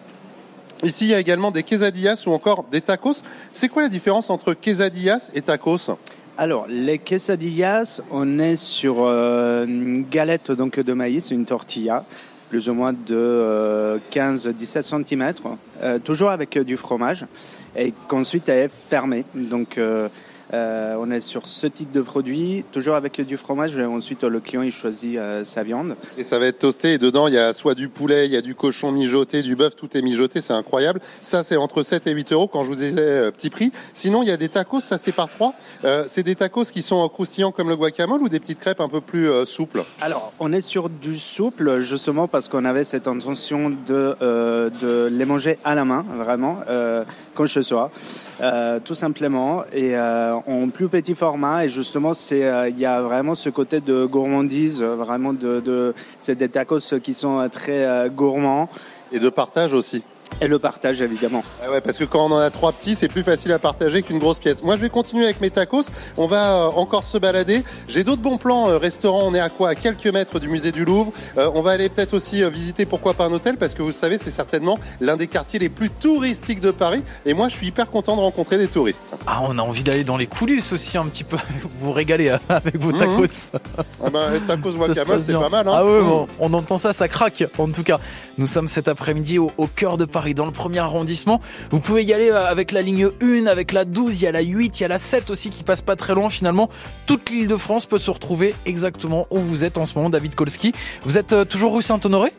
[0.82, 3.22] Ici, il y a également des quesadillas ou encore des tacos.
[3.52, 5.90] C'est quoi la différence entre quesadillas et tacos?
[6.38, 12.06] Alors, les quesadillas, on est sur euh, une galette donc, de maïs, une tortilla,
[12.48, 15.34] plus ou moins de euh, 15-17 cm,
[16.02, 17.26] toujours avec euh, du fromage,
[17.76, 19.26] et qu'ensuite elle est fermée.
[19.34, 19.78] Donc,
[20.52, 24.40] euh, on est sur ce type de produit, toujours avec du fromage, et ensuite le
[24.40, 25.96] client il choisit euh, sa viande.
[26.18, 26.94] Et ça va être toasté.
[26.94, 29.56] Et dedans, il y a soit du poulet, il y a du cochon mijoté, du
[29.56, 30.40] bœuf, tout est mijoté.
[30.40, 31.00] C'est incroyable.
[31.20, 33.72] Ça, c'est entre 7 et 8 euros quand je vous ai euh, petit prix.
[33.94, 35.54] Sinon, il y a des tacos, ça c'est par trois.
[35.84, 38.88] Euh, c'est des tacos qui sont croustillants comme le guacamole ou des petites crêpes un
[38.88, 39.84] peu plus souples?
[40.00, 45.24] Alors, on est sur du souple, justement parce qu'on avait cette intention de, de les
[45.24, 46.58] manger à la main, vraiment,
[47.34, 47.90] quand je sois,
[48.84, 49.94] tout simplement, et
[50.46, 51.64] en plus petit format.
[51.64, 55.60] Et justement, c'est euh, il y a vraiment ce côté de gourmandise, euh, vraiment de,
[55.60, 58.68] de c'est des tacos qui sont euh, très euh, gourmands.
[59.12, 60.02] Et de partage aussi.
[60.42, 61.42] Et le partage, évidemment.
[61.62, 64.02] Ah ouais, parce que quand on en a trois petits, c'est plus facile à partager
[64.02, 64.62] qu'une grosse pièce.
[64.62, 65.82] Moi, je vais continuer avec mes tacos.
[66.16, 67.62] On va euh, encore se balader.
[67.88, 68.68] J'ai d'autres bons plans.
[68.70, 69.68] euh, restaurant, on est à quoi?
[69.70, 71.12] À quelques mètres du musée du Louvre.
[71.36, 74.16] Euh, on va aller peut-être aussi visiter, pourquoi pas un hôtel, parce que vous savez,
[74.18, 77.04] c'est certainement l'un des quartiers les plus touristiques de Paris.
[77.26, 79.12] Et moi, je suis hyper content de rencontrer des touristes.
[79.26, 81.36] Ah, on a envie d'aller dans les coulisses aussi un petit peu.
[81.78, 82.98] Vous régaler avec vos Mhm.
[82.98, 83.48] tacos.
[84.02, 85.40] Ah ben, les tacos Ça se guacamole, passe c'est bien.
[85.40, 85.68] pas mal.
[85.68, 86.08] Hein Ah ouais, Mmh.
[86.08, 87.44] bon, on entend ça, ça craque.
[87.58, 87.98] En tout cas,
[88.38, 91.40] nous sommes cet après-midi au, au cœur de Paris, dans le premier arrondissement.
[91.70, 94.32] Vous pouvez y aller euh, avec la ligne 1, avec la 12, il y a
[94.32, 96.28] la 8, il y a la 7 aussi qui passe pas très loin.
[96.28, 96.68] Finalement,
[97.06, 100.34] toute l'île de France peut se retrouver exactement où vous êtes en ce moment, David
[100.34, 100.72] Kolski.
[101.02, 102.32] Vous êtes euh, toujours rue Saint-Honoré?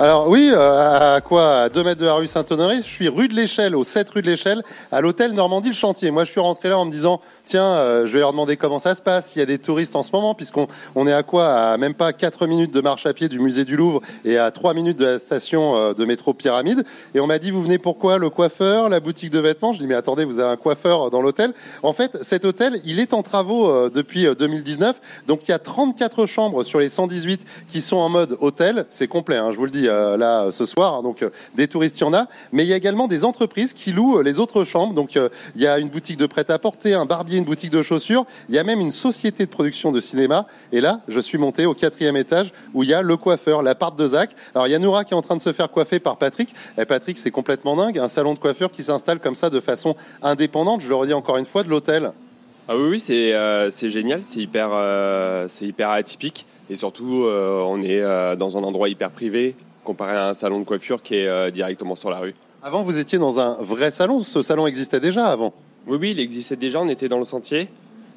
[0.00, 1.62] Alors oui, euh, à quoi?
[1.62, 2.76] À 2 mètres de la rue Saint-Honoré?
[2.76, 4.62] Je suis rue de l'Échelle, au 7 rue de l'Échelle,
[4.92, 6.12] à l'hôtel Normandie le Chantier.
[6.12, 8.78] Moi, je suis rentré là en me disant, tiens, euh, je vais leur demander comment
[8.78, 11.22] ça se passe, s'il y a des touristes en ce moment, puisqu'on on est à
[11.22, 11.46] quoi?
[11.46, 14.50] À même pas 4 minutes de marche à pied du musée du Louvre et à
[14.50, 16.84] 3 minutes de la station euh, de métro Pyramide.
[17.14, 19.72] Et on m'a dit, vous venez pourquoi Le coiffeur, la boutique de vêtements?
[19.72, 21.54] Je dis, mais attendez, vous avez un coiffeur dans l'hôtel?
[21.82, 25.00] En fait, cet hôtel, il est en travaux euh, depuis euh, 2019.
[25.26, 28.84] Donc il y a 34 chambres sur les 118 qui sont en mode hôtel.
[28.90, 30.96] C'est complet, hein, je vous le dis là ce soir.
[30.96, 31.02] hein.
[31.02, 32.26] donc des touristes, il y en a.
[32.52, 34.92] Mais il y a également des entreprises qui louent les autres chambres.
[34.92, 38.26] Donc il y a une boutique de prêt-à-porter, un barbier, une boutique de chaussures.
[38.48, 40.46] Il y a même une société de production de cinéma.
[40.72, 43.98] Et là, je suis monté au quatrième étage où il y a le coiffeur, l'appart
[43.98, 44.30] de Zach.
[44.54, 46.54] Alors il y a Noura qui est en train de se faire coiffer par Patrick.
[46.76, 47.98] Et Patrick, c'est complètement dingue.
[47.98, 50.80] Un salon de coiffure qui s'installe comme ça de façon indépendante.
[50.80, 52.12] Je le redis encore une fois, de l'hôtel.
[52.68, 56.46] Ah oui, oui, c'est euh, génial, c'est hyper, euh, c'est hyper atypique.
[56.68, 58.02] Et surtout, euh, on est
[58.36, 62.10] dans un endroit hyper privé, comparé à un salon de coiffure qui est directement sur
[62.10, 62.34] la rue.
[62.62, 64.22] Avant, vous étiez dans un vrai salon.
[64.22, 65.54] Ce salon existait déjà avant.
[65.88, 67.68] Oui, oui, il existait déjà, on était dans le sentier.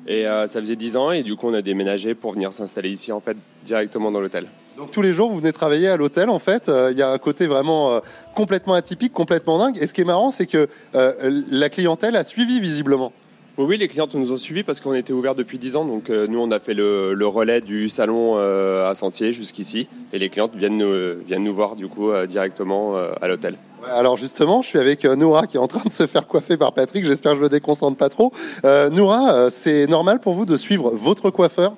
[0.08, 2.90] Et euh, ça faisait 10 ans, et du coup, on a déménagé pour venir s'installer
[2.90, 4.48] ici, en fait, directement dans l'hôtel.
[4.78, 6.70] Donc tous les jours, vous venez travailler à l'hôtel, en fait.
[6.70, 8.00] Euh, Il y a un côté vraiment euh,
[8.36, 9.78] complètement atypique, complètement dingue.
[9.80, 13.14] Et ce qui est marrant, c'est que la clientèle a suivi visiblement.
[13.58, 15.86] Oui, oui, les clientes nous ont suivis parce qu'on était ouvert depuis 10 ans.
[15.86, 19.88] Donc, nous, on a fait le, le relais du salon à Sentier jusqu'ici.
[20.14, 23.56] Et les clientes viennent nous, viennent nous voir, du coup, directement à l'hôtel.
[23.90, 26.58] Alors justement, je suis avec euh, Noura qui est en train de se faire coiffer
[26.58, 27.06] par Patrick.
[27.06, 28.32] J'espère que je le déconcentre pas trop.
[28.66, 31.74] Euh, Noura, euh, c'est normal pour vous de suivre votre coiffeur?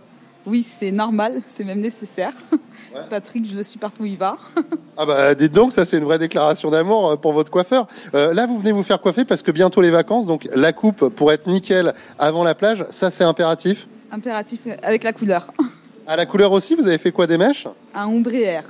[0.45, 2.33] Oui, c'est normal, c'est même nécessaire.
[3.09, 4.37] Patrick, je le suis partout où il va.
[4.95, 7.87] Ah bah dites donc, ça c'est une vraie déclaration d'amour pour votre coiffeur.
[8.13, 11.09] Euh, là, vous venez vous faire coiffer parce que bientôt les vacances, donc la coupe
[11.09, 13.87] pour être nickel avant la plage, ça c'est impératif?
[14.11, 15.51] Impératif avec la couleur.
[16.05, 17.65] À la couleur aussi, vous avez fait quoi des mèches?
[17.95, 18.65] Un ombrière.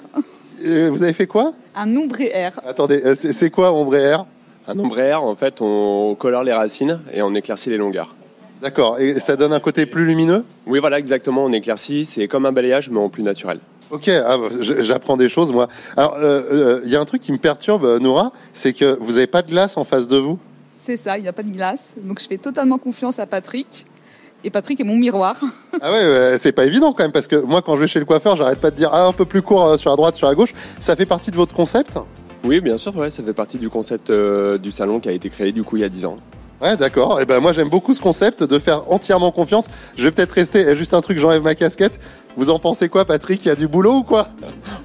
[0.64, 1.54] Euh, Vous avez fait quoi?
[1.76, 2.60] Un ombrière.
[2.66, 4.26] Attendez, euh, c'est quoi ombre air
[4.68, 8.16] Un ombrière, en fait, on colore les racines et on éclaircit les longueurs.
[8.62, 12.06] D'accord, et ça donne un côté plus lumineux Oui, voilà, exactement, on éclaircit.
[12.06, 13.60] C'est comme un balayage, mais en plus naturel.
[13.92, 15.68] Ok, ah, j'apprends des choses moi.
[15.98, 19.14] Alors, il euh, euh, y a un truc qui me perturbe, Nora, c'est que vous
[19.14, 20.40] n'avez pas de glace en face de vous?
[20.84, 21.94] C'est ça, il n'y a pas de glace.
[21.98, 23.86] Donc je fais totalement confiance à Patrick.
[24.44, 25.36] Et Patrick est mon miroir.
[25.82, 28.00] Ah ouais, ouais, c'est pas évident quand même, parce que moi quand je vais chez
[28.00, 30.16] le coiffeur, j'arrête pas de dire ah, un peu plus court euh, sur la droite,
[30.16, 30.54] sur la gauche.
[30.80, 31.98] Ça fait partie de votre concept?
[32.46, 35.30] Oui, bien sûr, ouais, ça fait partie du concept euh, du salon qui a été
[35.30, 36.18] créé, du coup, il y a 10 ans.
[36.62, 37.20] Ouais, d'accord.
[37.20, 39.66] Et ben moi j'aime beaucoup ce concept de faire entièrement confiance.
[39.98, 40.64] Je vais peut-être rester.
[40.66, 42.00] eh, Juste un truc, j'enlève ma casquette.
[42.36, 43.46] Vous en pensez quoi, Patrick?
[43.46, 44.28] Il y a du boulot ou quoi?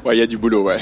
[0.04, 0.78] Ouais, il y a du boulot, ouais.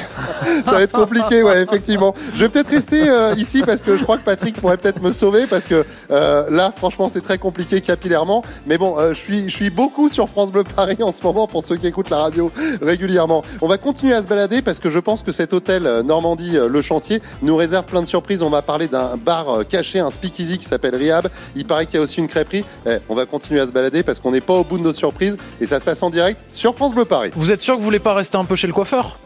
[0.65, 2.15] Ça va être compliqué, ouais, effectivement.
[2.35, 5.13] Je vais peut-être rester euh, ici parce que je crois que Patrick pourrait peut-être me
[5.13, 8.43] sauver parce que euh, là, franchement, c'est très compliqué capillairement.
[8.67, 11.47] Mais bon, euh, je suis, je suis beaucoup sur France Bleu Paris en ce moment
[11.47, 12.51] pour ceux qui écoutent la radio
[12.83, 13.43] régulièrement.
[13.61, 16.83] On va continuer à se balader parce que je pense que cet hôtel Normandie Le
[16.83, 18.43] Chantier nous réserve plein de surprises.
[18.43, 21.29] On va parler d'un bar caché, un speakeasy qui s'appelle Rihab.
[21.55, 22.65] Il paraît qu'il y a aussi une crêperie.
[22.87, 24.93] Eh, on va continuer à se balader parce qu'on n'est pas au bout de nos
[24.93, 27.31] surprises et ça se passe en direct sur France Bleu Paris.
[27.37, 29.19] Vous êtes sûr que vous voulez pas rester un peu chez le coiffeur?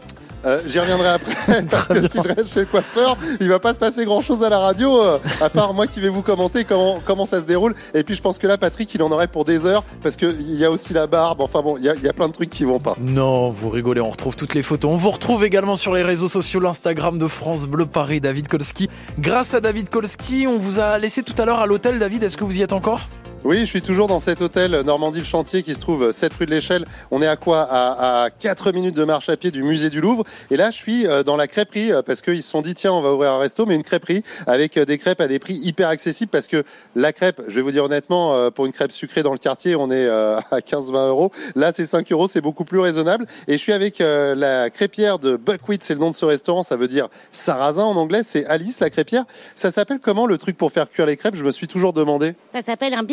[0.43, 3.75] Euh, J'y reviendrai après, parce que si je reste chez le coiffeur, il va pas
[3.75, 6.63] se passer grand chose à la radio, euh, à part moi qui vais vous commenter
[6.63, 7.75] comment, comment ça se déroule.
[7.93, 10.51] Et puis je pense que là, Patrick, il en aurait pour des heures, parce qu'il
[10.57, 12.49] y a aussi la barbe, enfin bon, il y a, y a plein de trucs
[12.49, 12.95] qui vont pas.
[12.99, 14.89] Non, vous rigolez, on retrouve toutes les photos.
[14.91, 18.89] On vous retrouve également sur les réseaux sociaux, l'Instagram de France Bleu Paris, David Kolski.
[19.19, 21.99] Grâce à David Kolski, on vous a laissé tout à l'heure à l'hôtel.
[21.99, 23.01] David, est-ce que vous y êtes encore?
[23.43, 26.45] Oui, je suis toujours dans cet hôtel Normandie le Chantier qui se trouve 7 rue
[26.45, 26.85] de l'Échelle.
[27.09, 27.67] On est à quoi?
[27.71, 30.23] À, à 4 minutes de marche à pied du musée du Louvre.
[30.51, 32.93] Et là, je suis euh, dans la crêperie euh, parce qu'ils se sont dit tiens,
[32.93, 35.55] on va ouvrir un resto, mais une crêperie avec euh, des crêpes à des prix
[35.55, 36.63] hyper accessibles parce que
[36.95, 39.89] la crêpe, je vais vous dire honnêtement, pour une crêpe sucrée dans le quartier, on
[39.89, 41.31] est à 15-20 euros.
[41.55, 43.25] Là, c'est 5 euros, c'est beaucoup plus raisonnable.
[43.47, 46.75] Et je suis avec la crêpière de Buckwheat, c'est le nom de ce restaurant, ça
[46.75, 48.21] veut dire sarrasin en anglais.
[48.23, 49.23] C'est Alice, la crêpière.
[49.55, 51.35] Ça s'appelle comment le truc pour faire cuire les crêpes?
[51.35, 52.35] Je me suis toujours demandé.
[52.51, 53.03] Ça s'appelle un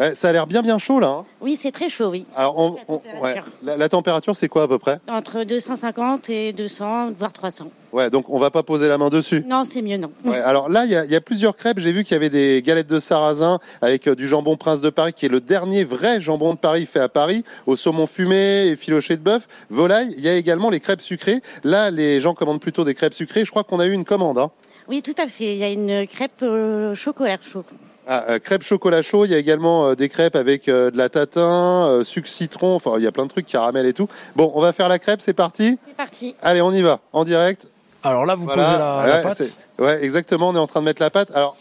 [0.00, 1.08] Ouais, ça a l'air bien bien chaud là.
[1.08, 1.24] hein.
[1.40, 2.24] Oui, c'est très chaud, oui.
[2.36, 3.34] Alors, on- on- ouais.
[3.62, 4.98] la, la température, c'est quoi à peu près?
[5.08, 7.66] Entre 250 et 200, voire 300.
[7.92, 9.42] Ouais, donc on va pas poser la main dessus?
[9.46, 10.10] Non, c'est mieux, non.
[10.24, 11.78] Ouais, alors là, il y, a- il y a plusieurs crêpes.
[11.78, 14.90] J'ai vu qu'il y avait des galettes de sarrasin avec euh, du jambon Prince de
[14.90, 18.66] Paris, qui est le dernier vrai jambon de Paris fait à Paris, au saumon fumé
[18.68, 20.14] et filoché de bœuf, volaille.
[20.18, 21.40] Il y a également les crêpes sucrées.
[21.64, 23.44] Là, les gens commandent plutôt des crêpes sucrées.
[23.44, 24.38] Je crois qu'on a eu une commande.
[24.38, 24.50] Hein.
[24.88, 25.52] Oui, tout à fait.
[25.54, 27.64] Il y a une crêpe au chocolat chaud.
[28.10, 29.26] Ah, euh, crêpes chocolat chaud.
[29.26, 32.74] Il y a également euh, des crêpes avec euh, de la tatin, euh, sucre citron.
[32.74, 34.08] Enfin, il y a plein de trucs, caramel et tout.
[34.34, 35.20] Bon, on va faire la crêpe.
[35.20, 35.78] C'est parti.
[35.86, 36.34] C'est parti.
[36.40, 37.68] Allez, on y va, en direct.
[38.02, 38.62] Alors là, vous Voilà.
[38.64, 39.36] posez la, la Ouais, pâte.
[39.42, 40.48] c'est- Ouais, exactement.
[40.48, 41.30] On est en train de mettre la pâte.
[41.34, 41.54] Alors,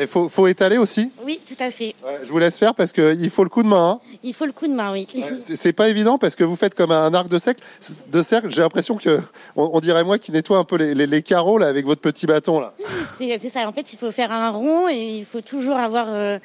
[0.00, 1.10] il faut, faut étaler aussi.
[1.24, 1.94] Oui, tout à fait.
[2.24, 4.00] Je vous laisse faire parce qu'il faut le coup de main.
[4.02, 4.16] hein.
[4.22, 5.06] Il faut le coup de main, oui.
[5.40, 7.62] C'est c'est pas évident parce que vous faites comme un arc de cercle.
[8.10, 8.50] De cercle.
[8.50, 9.20] J'ai l'impression que
[9.56, 12.00] on, on dirait moi qui nettoie un peu les, les- les carreaux là avec votre
[12.00, 12.74] petit bâton là.
[13.18, 13.68] C'est ça.
[13.68, 16.38] En fait, il faut faire un rond et il faut toujours avoir euh,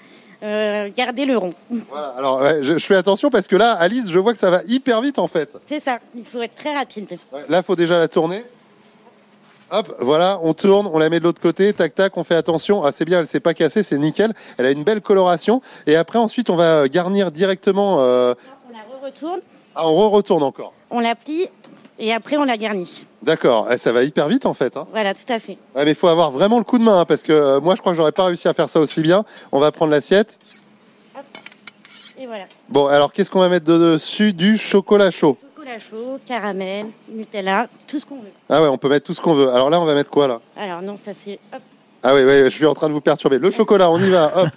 [0.44, 1.54] euh, garder le rond.
[1.90, 4.50] Voilà, alors ouais, je, je fais attention parce que là, Alice, je vois que ça
[4.50, 5.58] va hyper vite en fait.
[5.68, 7.08] C'est ça, il faut être très rapide.
[7.34, 8.44] Ouais, Là, faut déjà la tourner.
[9.72, 12.84] Hop, voilà, on tourne, on la met de l'autre côté, tac tac, on fait attention.
[12.84, 14.34] Ah, c'est bien, elle s'est pas cassée, c'est nickel.
[14.58, 15.62] Elle a une belle coloration.
[15.86, 17.98] Et après, ensuite, on va garnir directement.
[18.00, 18.34] euh,
[18.68, 19.40] On la re-retourne,
[19.76, 20.74] Ah, on re-retourne encore.
[20.90, 21.48] on la plie
[22.00, 23.06] et après on la garnit.
[23.22, 24.76] D'accord, Eh, ça va hyper vite en fait.
[24.78, 24.88] hein.
[24.92, 25.58] Voilà, tout à fait.
[25.76, 27.76] Ouais, mais il faut avoir vraiment le coup de main hein, parce que euh, moi,
[27.76, 29.24] je crois que j'aurais pas réussi à faire ça aussi bien.
[29.52, 30.40] On va prendre l'assiette.
[32.18, 32.46] Et voilà.
[32.70, 35.38] Bon, alors qu'est-ce qu'on va mettre de- dessus Du chocolat chaud?
[35.70, 38.32] Chocolat chaud, caramel, Nutella, tout ce qu'on veut.
[38.50, 39.50] Ah ouais, on peut mettre tout ce qu'on veut.
[39.50, 40.42] Alors là, on va mettre quoi là?
[40.58, 41.40] Alors non, ça c'est...
[41.54, 41.62] Hop.
[42.02, 43.38] Ah oui, oui, je suis en train de vous perturber.
[43.38, 44.50] Le chocolat, on y va, hop,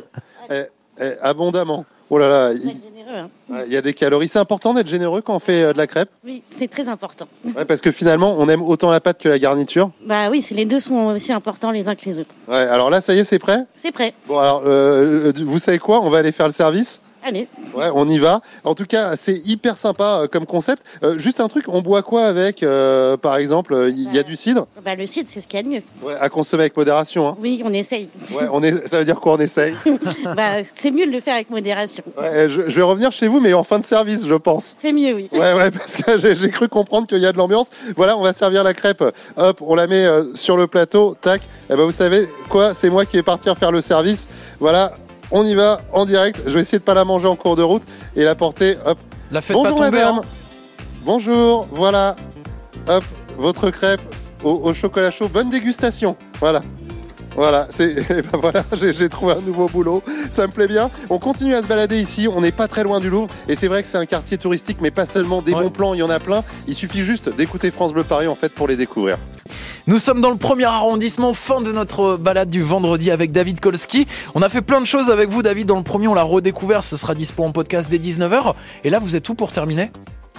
[0.51, 0.63] Eh,
[1.01, 1.85] eh, abondamment.
[2.09, 3.31] Oh là là, il Généreux, hein.
[3.51, 4.29] ouais, il y a des calories.
[4.29, 7.27] C'est important d'être généreux quand on fait euh, de la crêpe, Oui, c'est très important.
[7.57, 9.91] Ouais, parce que finalement, on aime autant la pâte que la garniture.
[10.07, 12.35] Bah oui, les deux sont aussi importants les uns que les autres.
[12.49, 13.67] Ouais, alors là, ça y est, c'est prêt?
[13.75, 14.15] C'est prêt.
[14.27, 16.01] Bon, alors, euh, vous savez quoi?
[16.01, 17.49] On va aller faire le service Allez.
[17.75, 18.41] Ouais, on y va.
[18.64, 20.83] En tout cas, c'est hyper sympa euh, comme concept.
[21.05, 24.37] Euh, juste un truc, on boit quoi avec euh, Par exemple, il y a du
[24.37, 24.66] cidre?
[24.85, 25.83] Bah le cidre, c'est ce qu'il y a de mieux.
[26.03, 27.29] ouais, à consommer avec modération.
[27.29, 27.37] Hein.
[27.41, 28.09] Oui, on essaye.
[28.33, 29.75] Ouais, on est, ça veut dire quoi On essaye?
[30.37, 32.03] Bah, c'est mieux de le faire avec modération.
[32.18, 34.77] Ouais, je, je vais revenir chez vous, mais en fin de service, je pense.
[34.81, 35.29] C'est mieux, oui.
[35.33, 37.68] Ouais, ouais, parce que j'ai cru comprendre qu'il y a de l'ambiance.
[37.97, 39.05] Voilà, on va servir la crêpe.
[39.37, 41.16] Hop, on la met sur le plateau.
[41.20, 41.43] Tac.
[41.70, 42.75] Et ben, vous savez quoi?
[42.75, 44.29] C'est moi qui vais partir faire le service.
[44.61, 44.93] Voilà,
[45.33, 46.41] on y va en direct.
[46.47, 47.83] Je vais essayer de pas la manger en cours de route
[48.14, 48.76] et la porter.
[48.87, 48.99] Hop.
[49.30, 50.18] La faites Bonjour pas tomber, madame.
[50.18, 50.22] hein.
[51.05, 51.66] Bonjour.
[51.72, 52.14] Voilà.
[52.89, 53.05] Hop,
[53.39, 54.01] votre crêpe
[54.45, 55.28] au, au chocolat chaud.
[55.28, 56.16] Bonne dégustation.
[56.41, 56.61] Voilà.
[57.35, 60.91] Voilà, c'est eh ben voilà, j'ai j'ai trouvé un nouveau boulot, ça me plaît bien.
[61.09, 63.68] On continue à se balader ici, on n'est pas très loin du Louvre et c'est
[63.68, 66.11] vrai que c'est un quartier touristique, mais pas seulement des bons plans, il y en
[66.11, 66.45] a plein.
[66.68, 69.16] Il suffit juste d'écouter France Bleu Paris en fait pour les découvrir.
[69.87, 74.07] Nous sommes dans le premier arrondissement, fin de notre balade du vendredi avec David Kolski.
[74.35, 75.67] On a fait plein de choses avec vous, David.
[75.67, 76.85] Dans le premier, on l'a redécouvert.
[76.85, 78.55] Ce sera dispo en podcast dès 19h.
[78.85, 79.91] Et là, vous êtes où pour terminer?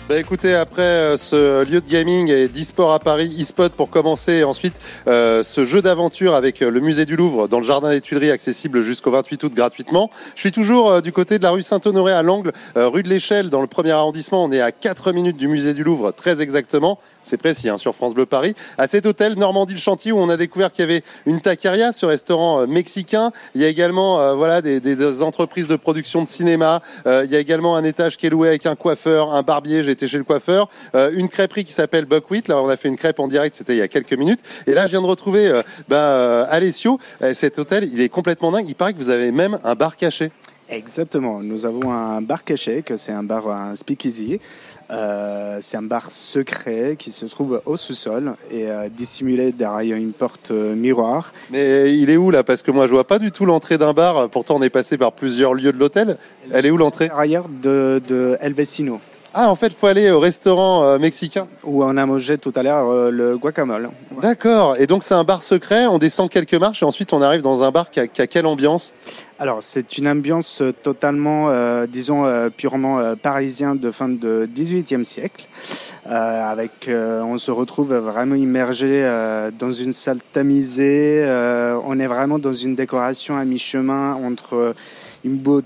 [0.10, 4.34] Bah écoutez, après euh, ce lieu de gaming et d'e-sport à Paris, e-spot pour commencer,
[4.34, 4.74] et ensuite
[5.08, 8.30] euh, ce jeu d'aventure avec euh, le musée du Louvre dans le jardin des Tuileries
[8.30, 10.10] accessible jusqu'au 28 août gratuitement.
[10.36, 13.62] Je suis toujours du côté de la rue Saint-Honoré à l'angle, rue de l'Échelle dans
[13.62, 14.44] le premier arrondissement.
[14.44, 17.00] On est à 4 minutes du musée du Louvre, très exactement.
[17.24, 18.54] C'est précis hein, sur France Bleu Paris.
[18.78, 21.92] À cet hôtel Normandie le Chantier où on a découvert qu'il y avait une taqueria,
[21.92, 23.32] ce restaurant euh, mexicain.
[23.56, 26.82] Il y a également euh, voilà des, entreprises de production de cinéma.
[27.08, 29.84] Euh, il y a également un étage qui est loué avec un coiffeur, un barbier.
[29.84, 30.70] J'étais chez le coiffeur.
[30.94, 32.48] Une crêperie qui s'appelle Buckwheat.
[32.48, 33.56] Là, on a fait une crêpe en direct.
[33.56, 34.42] C'était il y a quelques minutes.
[34.68, 35.62] Et là, je viens de retrouver
[35.92, 37.00] euh, Alessio.
[37.34, 38.66] Cet hôtel, il est complètement dingue.
[38.68, 40.32] Il paraît que vous avez même un bar caché.
[40.70, 41.40] Exactement.
[41.42, 44.40] Nous avons un bar caché, que c'est un bar, un speakeasy.
[44.94, 50.14] Euh, c'est un bar secret qui se trouve au sous-sol et euh, dissimulé derrière une
[50.14, 51.34] porte euh, miroir.
[51.50, 52.44] Mais il est où là?
[52.44, 54.30] Parce que moi, je vois pas du tout l'entrée d'un bar.
[54.30, 56.18] Pourtant, on est passé par plusieurs lieux de l'hôtel.
[56.52, 57.08] Elle est où l'entrée?
[57.08, 59.00] Derrière de, de El Vecino.
[59.36, 61.48] Ah, en fait, il faut aller au restaurant euh, mexicain.
[61.64, 63.90] Où on a mangé tout à l'heure euh, le guacamole.
[64.22, 64.76] D'accord.
[64.78, 65.88] Et donc, c'est un bar secret.
[65.88, 68.28] On descend quelques marches et ensuite, on arrive dans un bar qui a, qui a
[68.28, 68.94] quelle ambiance?
[69.40, 75.46] Alors, c'est une ambiance totalement, euh, disons, euh, purement parisien de fin de 18e siècle.
[76.06, 79.02] Avec, on se retrouve vraiment immergé
[79.58, 81.26] dans une salle tamisée.
[81.86, 84.76] On est vraiment dans une décoration à mi-chemin entre
[85.24, 85.64] une beau- une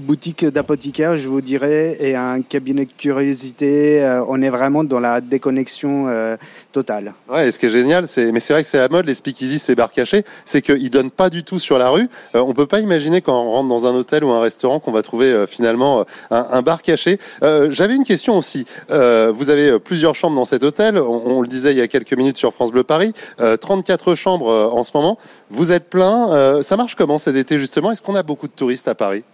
[0.00, 4.02] boutique d'apothicaire, je vous dirais, et un cabinet de curiosité.
[4.02, 6.36] Euh, on est vraiment dans la déconnexion euh,
[6.72, 7.14] totale.
[7.28, 9.14] Ouais, et ce qui est génial, c'est, mais c'est vrai que c'est la mode, les
[9.14, 12.08] speakeasy, ces bars cachés, c'est qu'ils donnent pas du tout sur la rue.
[12.34, 14.92] Euh, on peut pas imaginer quand on rentre dans un hôtel ou un restaurant qu'on
[14.92, 17.18] va trouver euh, finalement un, bar caché.
[17.42, 18.64] J'avais une question aussi.
[18.88, 20.98] Vous avez plusieurs chambres dans cet hôtel.
[20.98, 23.12] On, le disait il y a quelques minutes sur France Bleu Paris.
[23.40, 25.18] Euh, 34 chambres en ce moment.
[25.50, 26.62] Vous êtes plein.
[26.62, 27.92] Ça marche comment cet été justement?
[27.92, 29.24] Est-ce qu'on a beaucoup de touristes à Paris?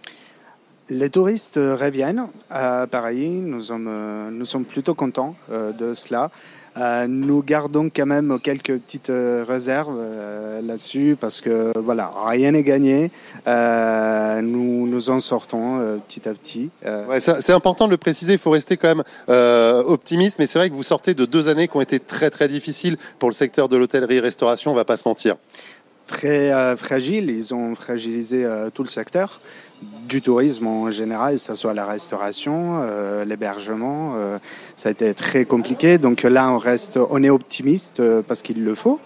[0.93, 3.29] Les touristes euh, reviennent à Paris.
[3.29, 6.29] Nous sommes, euh, nous sommes plutôt contents euh, de cela.
[7.07, 9.99] Nous gardons quand même quelques petites réserves
[10.63, 13.11] là-dessus parce que voilà, rien n'est gagné.
[13.45, 16.69] Nous nous en sortons petit à petit.
[17.19, 19.03] C'est important de le préciser, il faut rester quand même
[19.85, 22.47] optimiste, mais c'est vrai que vous sortez de deux années qui ont été très très
[22.47, 25.35] difficiles pour le secteur de l'hôtellerie-restauration, on va pas se mentir.
[26.11, 27.29] Très euh, fragiles.
[27.29, 29.41] Ils ont fragilisé euh, tout le secteur
[30.07, 34.13] du tourisme en général, que ce soit la restauration, euh, l'hébergement.
[34.75, 35.97] ça a été très compliqué.
[35.97, 38.99] Donc là, on reste, on est optimiste parce qu'il le faut.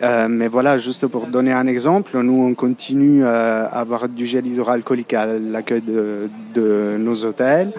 [0.00, 5.14] Mais voilà, juste pour donner un exemple, nous on continue à avoir du gel hydroalcoolique
[5.14, 7.72] à l'accueil de, de nos hôtels,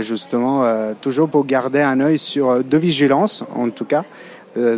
[0.00, 0.64] justement,
[1.02, 4.04] toujours pour garder un œil sur de vigilance en tout cas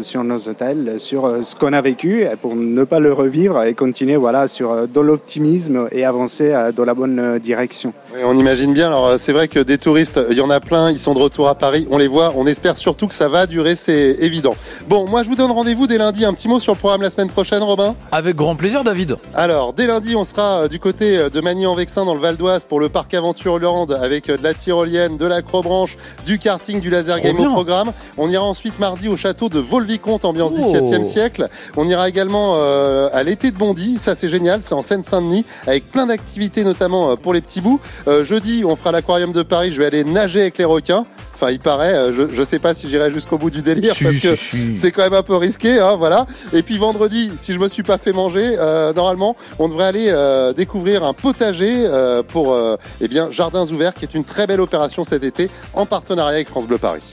[0.01, 3.75] sur nos hôtels, sur euh, ce qu'on a vécu, pour ne pas le revivre et
[3.75, 7.93] continuer voilà, sur euh, de l'optimisme et avancer euh, dans la bonne euh, direction.
[8.15, 8.87] Oui, on imagine bien.
[8.89, 10.91] Alors, euh, c'est vrai que des touristes, il y en a plein.
[10.91, 11.87] Ils sont de retour à Paris.
[11.91, 12.33] On les voit.
[12.37, 13.77] On espère surtout que ça va durer.
[13.77, 14.55] C'est évident.
[14.89, 16.25] Bon, moi, je vous donne rendez-vous dès lundi.
[16.25, 17.95] Un petit mot sur le programme la semaine prochaine, Robin?
[18.13, 19.17] Avec grand plaisir, David.
[19.35, 22.65] Alors, dès lundi, on sera euh, du côté euh, de Magny-en-Vexin dans le Val d'Oise
[22.65, 26.91] pour le parc Aventure Land avec euh, de la tyrolienne, de l'acrobranche, du karting, du
[26.91, 27.93] laser game au programme.
[28.17, 30.73] On ira ensuite mardi au château de Vaux-le-Vicomte, ambiance Oh.
[30.73, 31.49] 17e siècle.
[31.77, 33.99] On ira également euh, à l'été de Bondy.
[33.99, 34.61] Ça, c'est génial.
[34.63, 37.81] C'est en Seine-Saint-Denis avec plein d'activités, notamment euh, pour les petits bouts.
[38.09, 39.73] Euh, jeudi, on fera l'aquarium de Paris.
[39.73, 41.05] Je vais aller nager avec les requins.
[41.35, 44.05] Enfin, il paraît, euh, je, je sais pas si j'irai jusqu'au bout du délire Si,
[44.05, 44.75] parce que si.
[44.75, 46.25] c'est quand même un peu risqué, hein, voilà.
[46.55, 50.07] Et puis vendredi, si je me suis pas fait manger, euh, normalement, on devrait aller
[50.09, 54.47] euh, découvrir un potager euh, pour, euh, eh bien, Jardins ouverts, qui est une très
[54.47, 57.03] belle opération cet été en partenariat avec France Bleu Paris.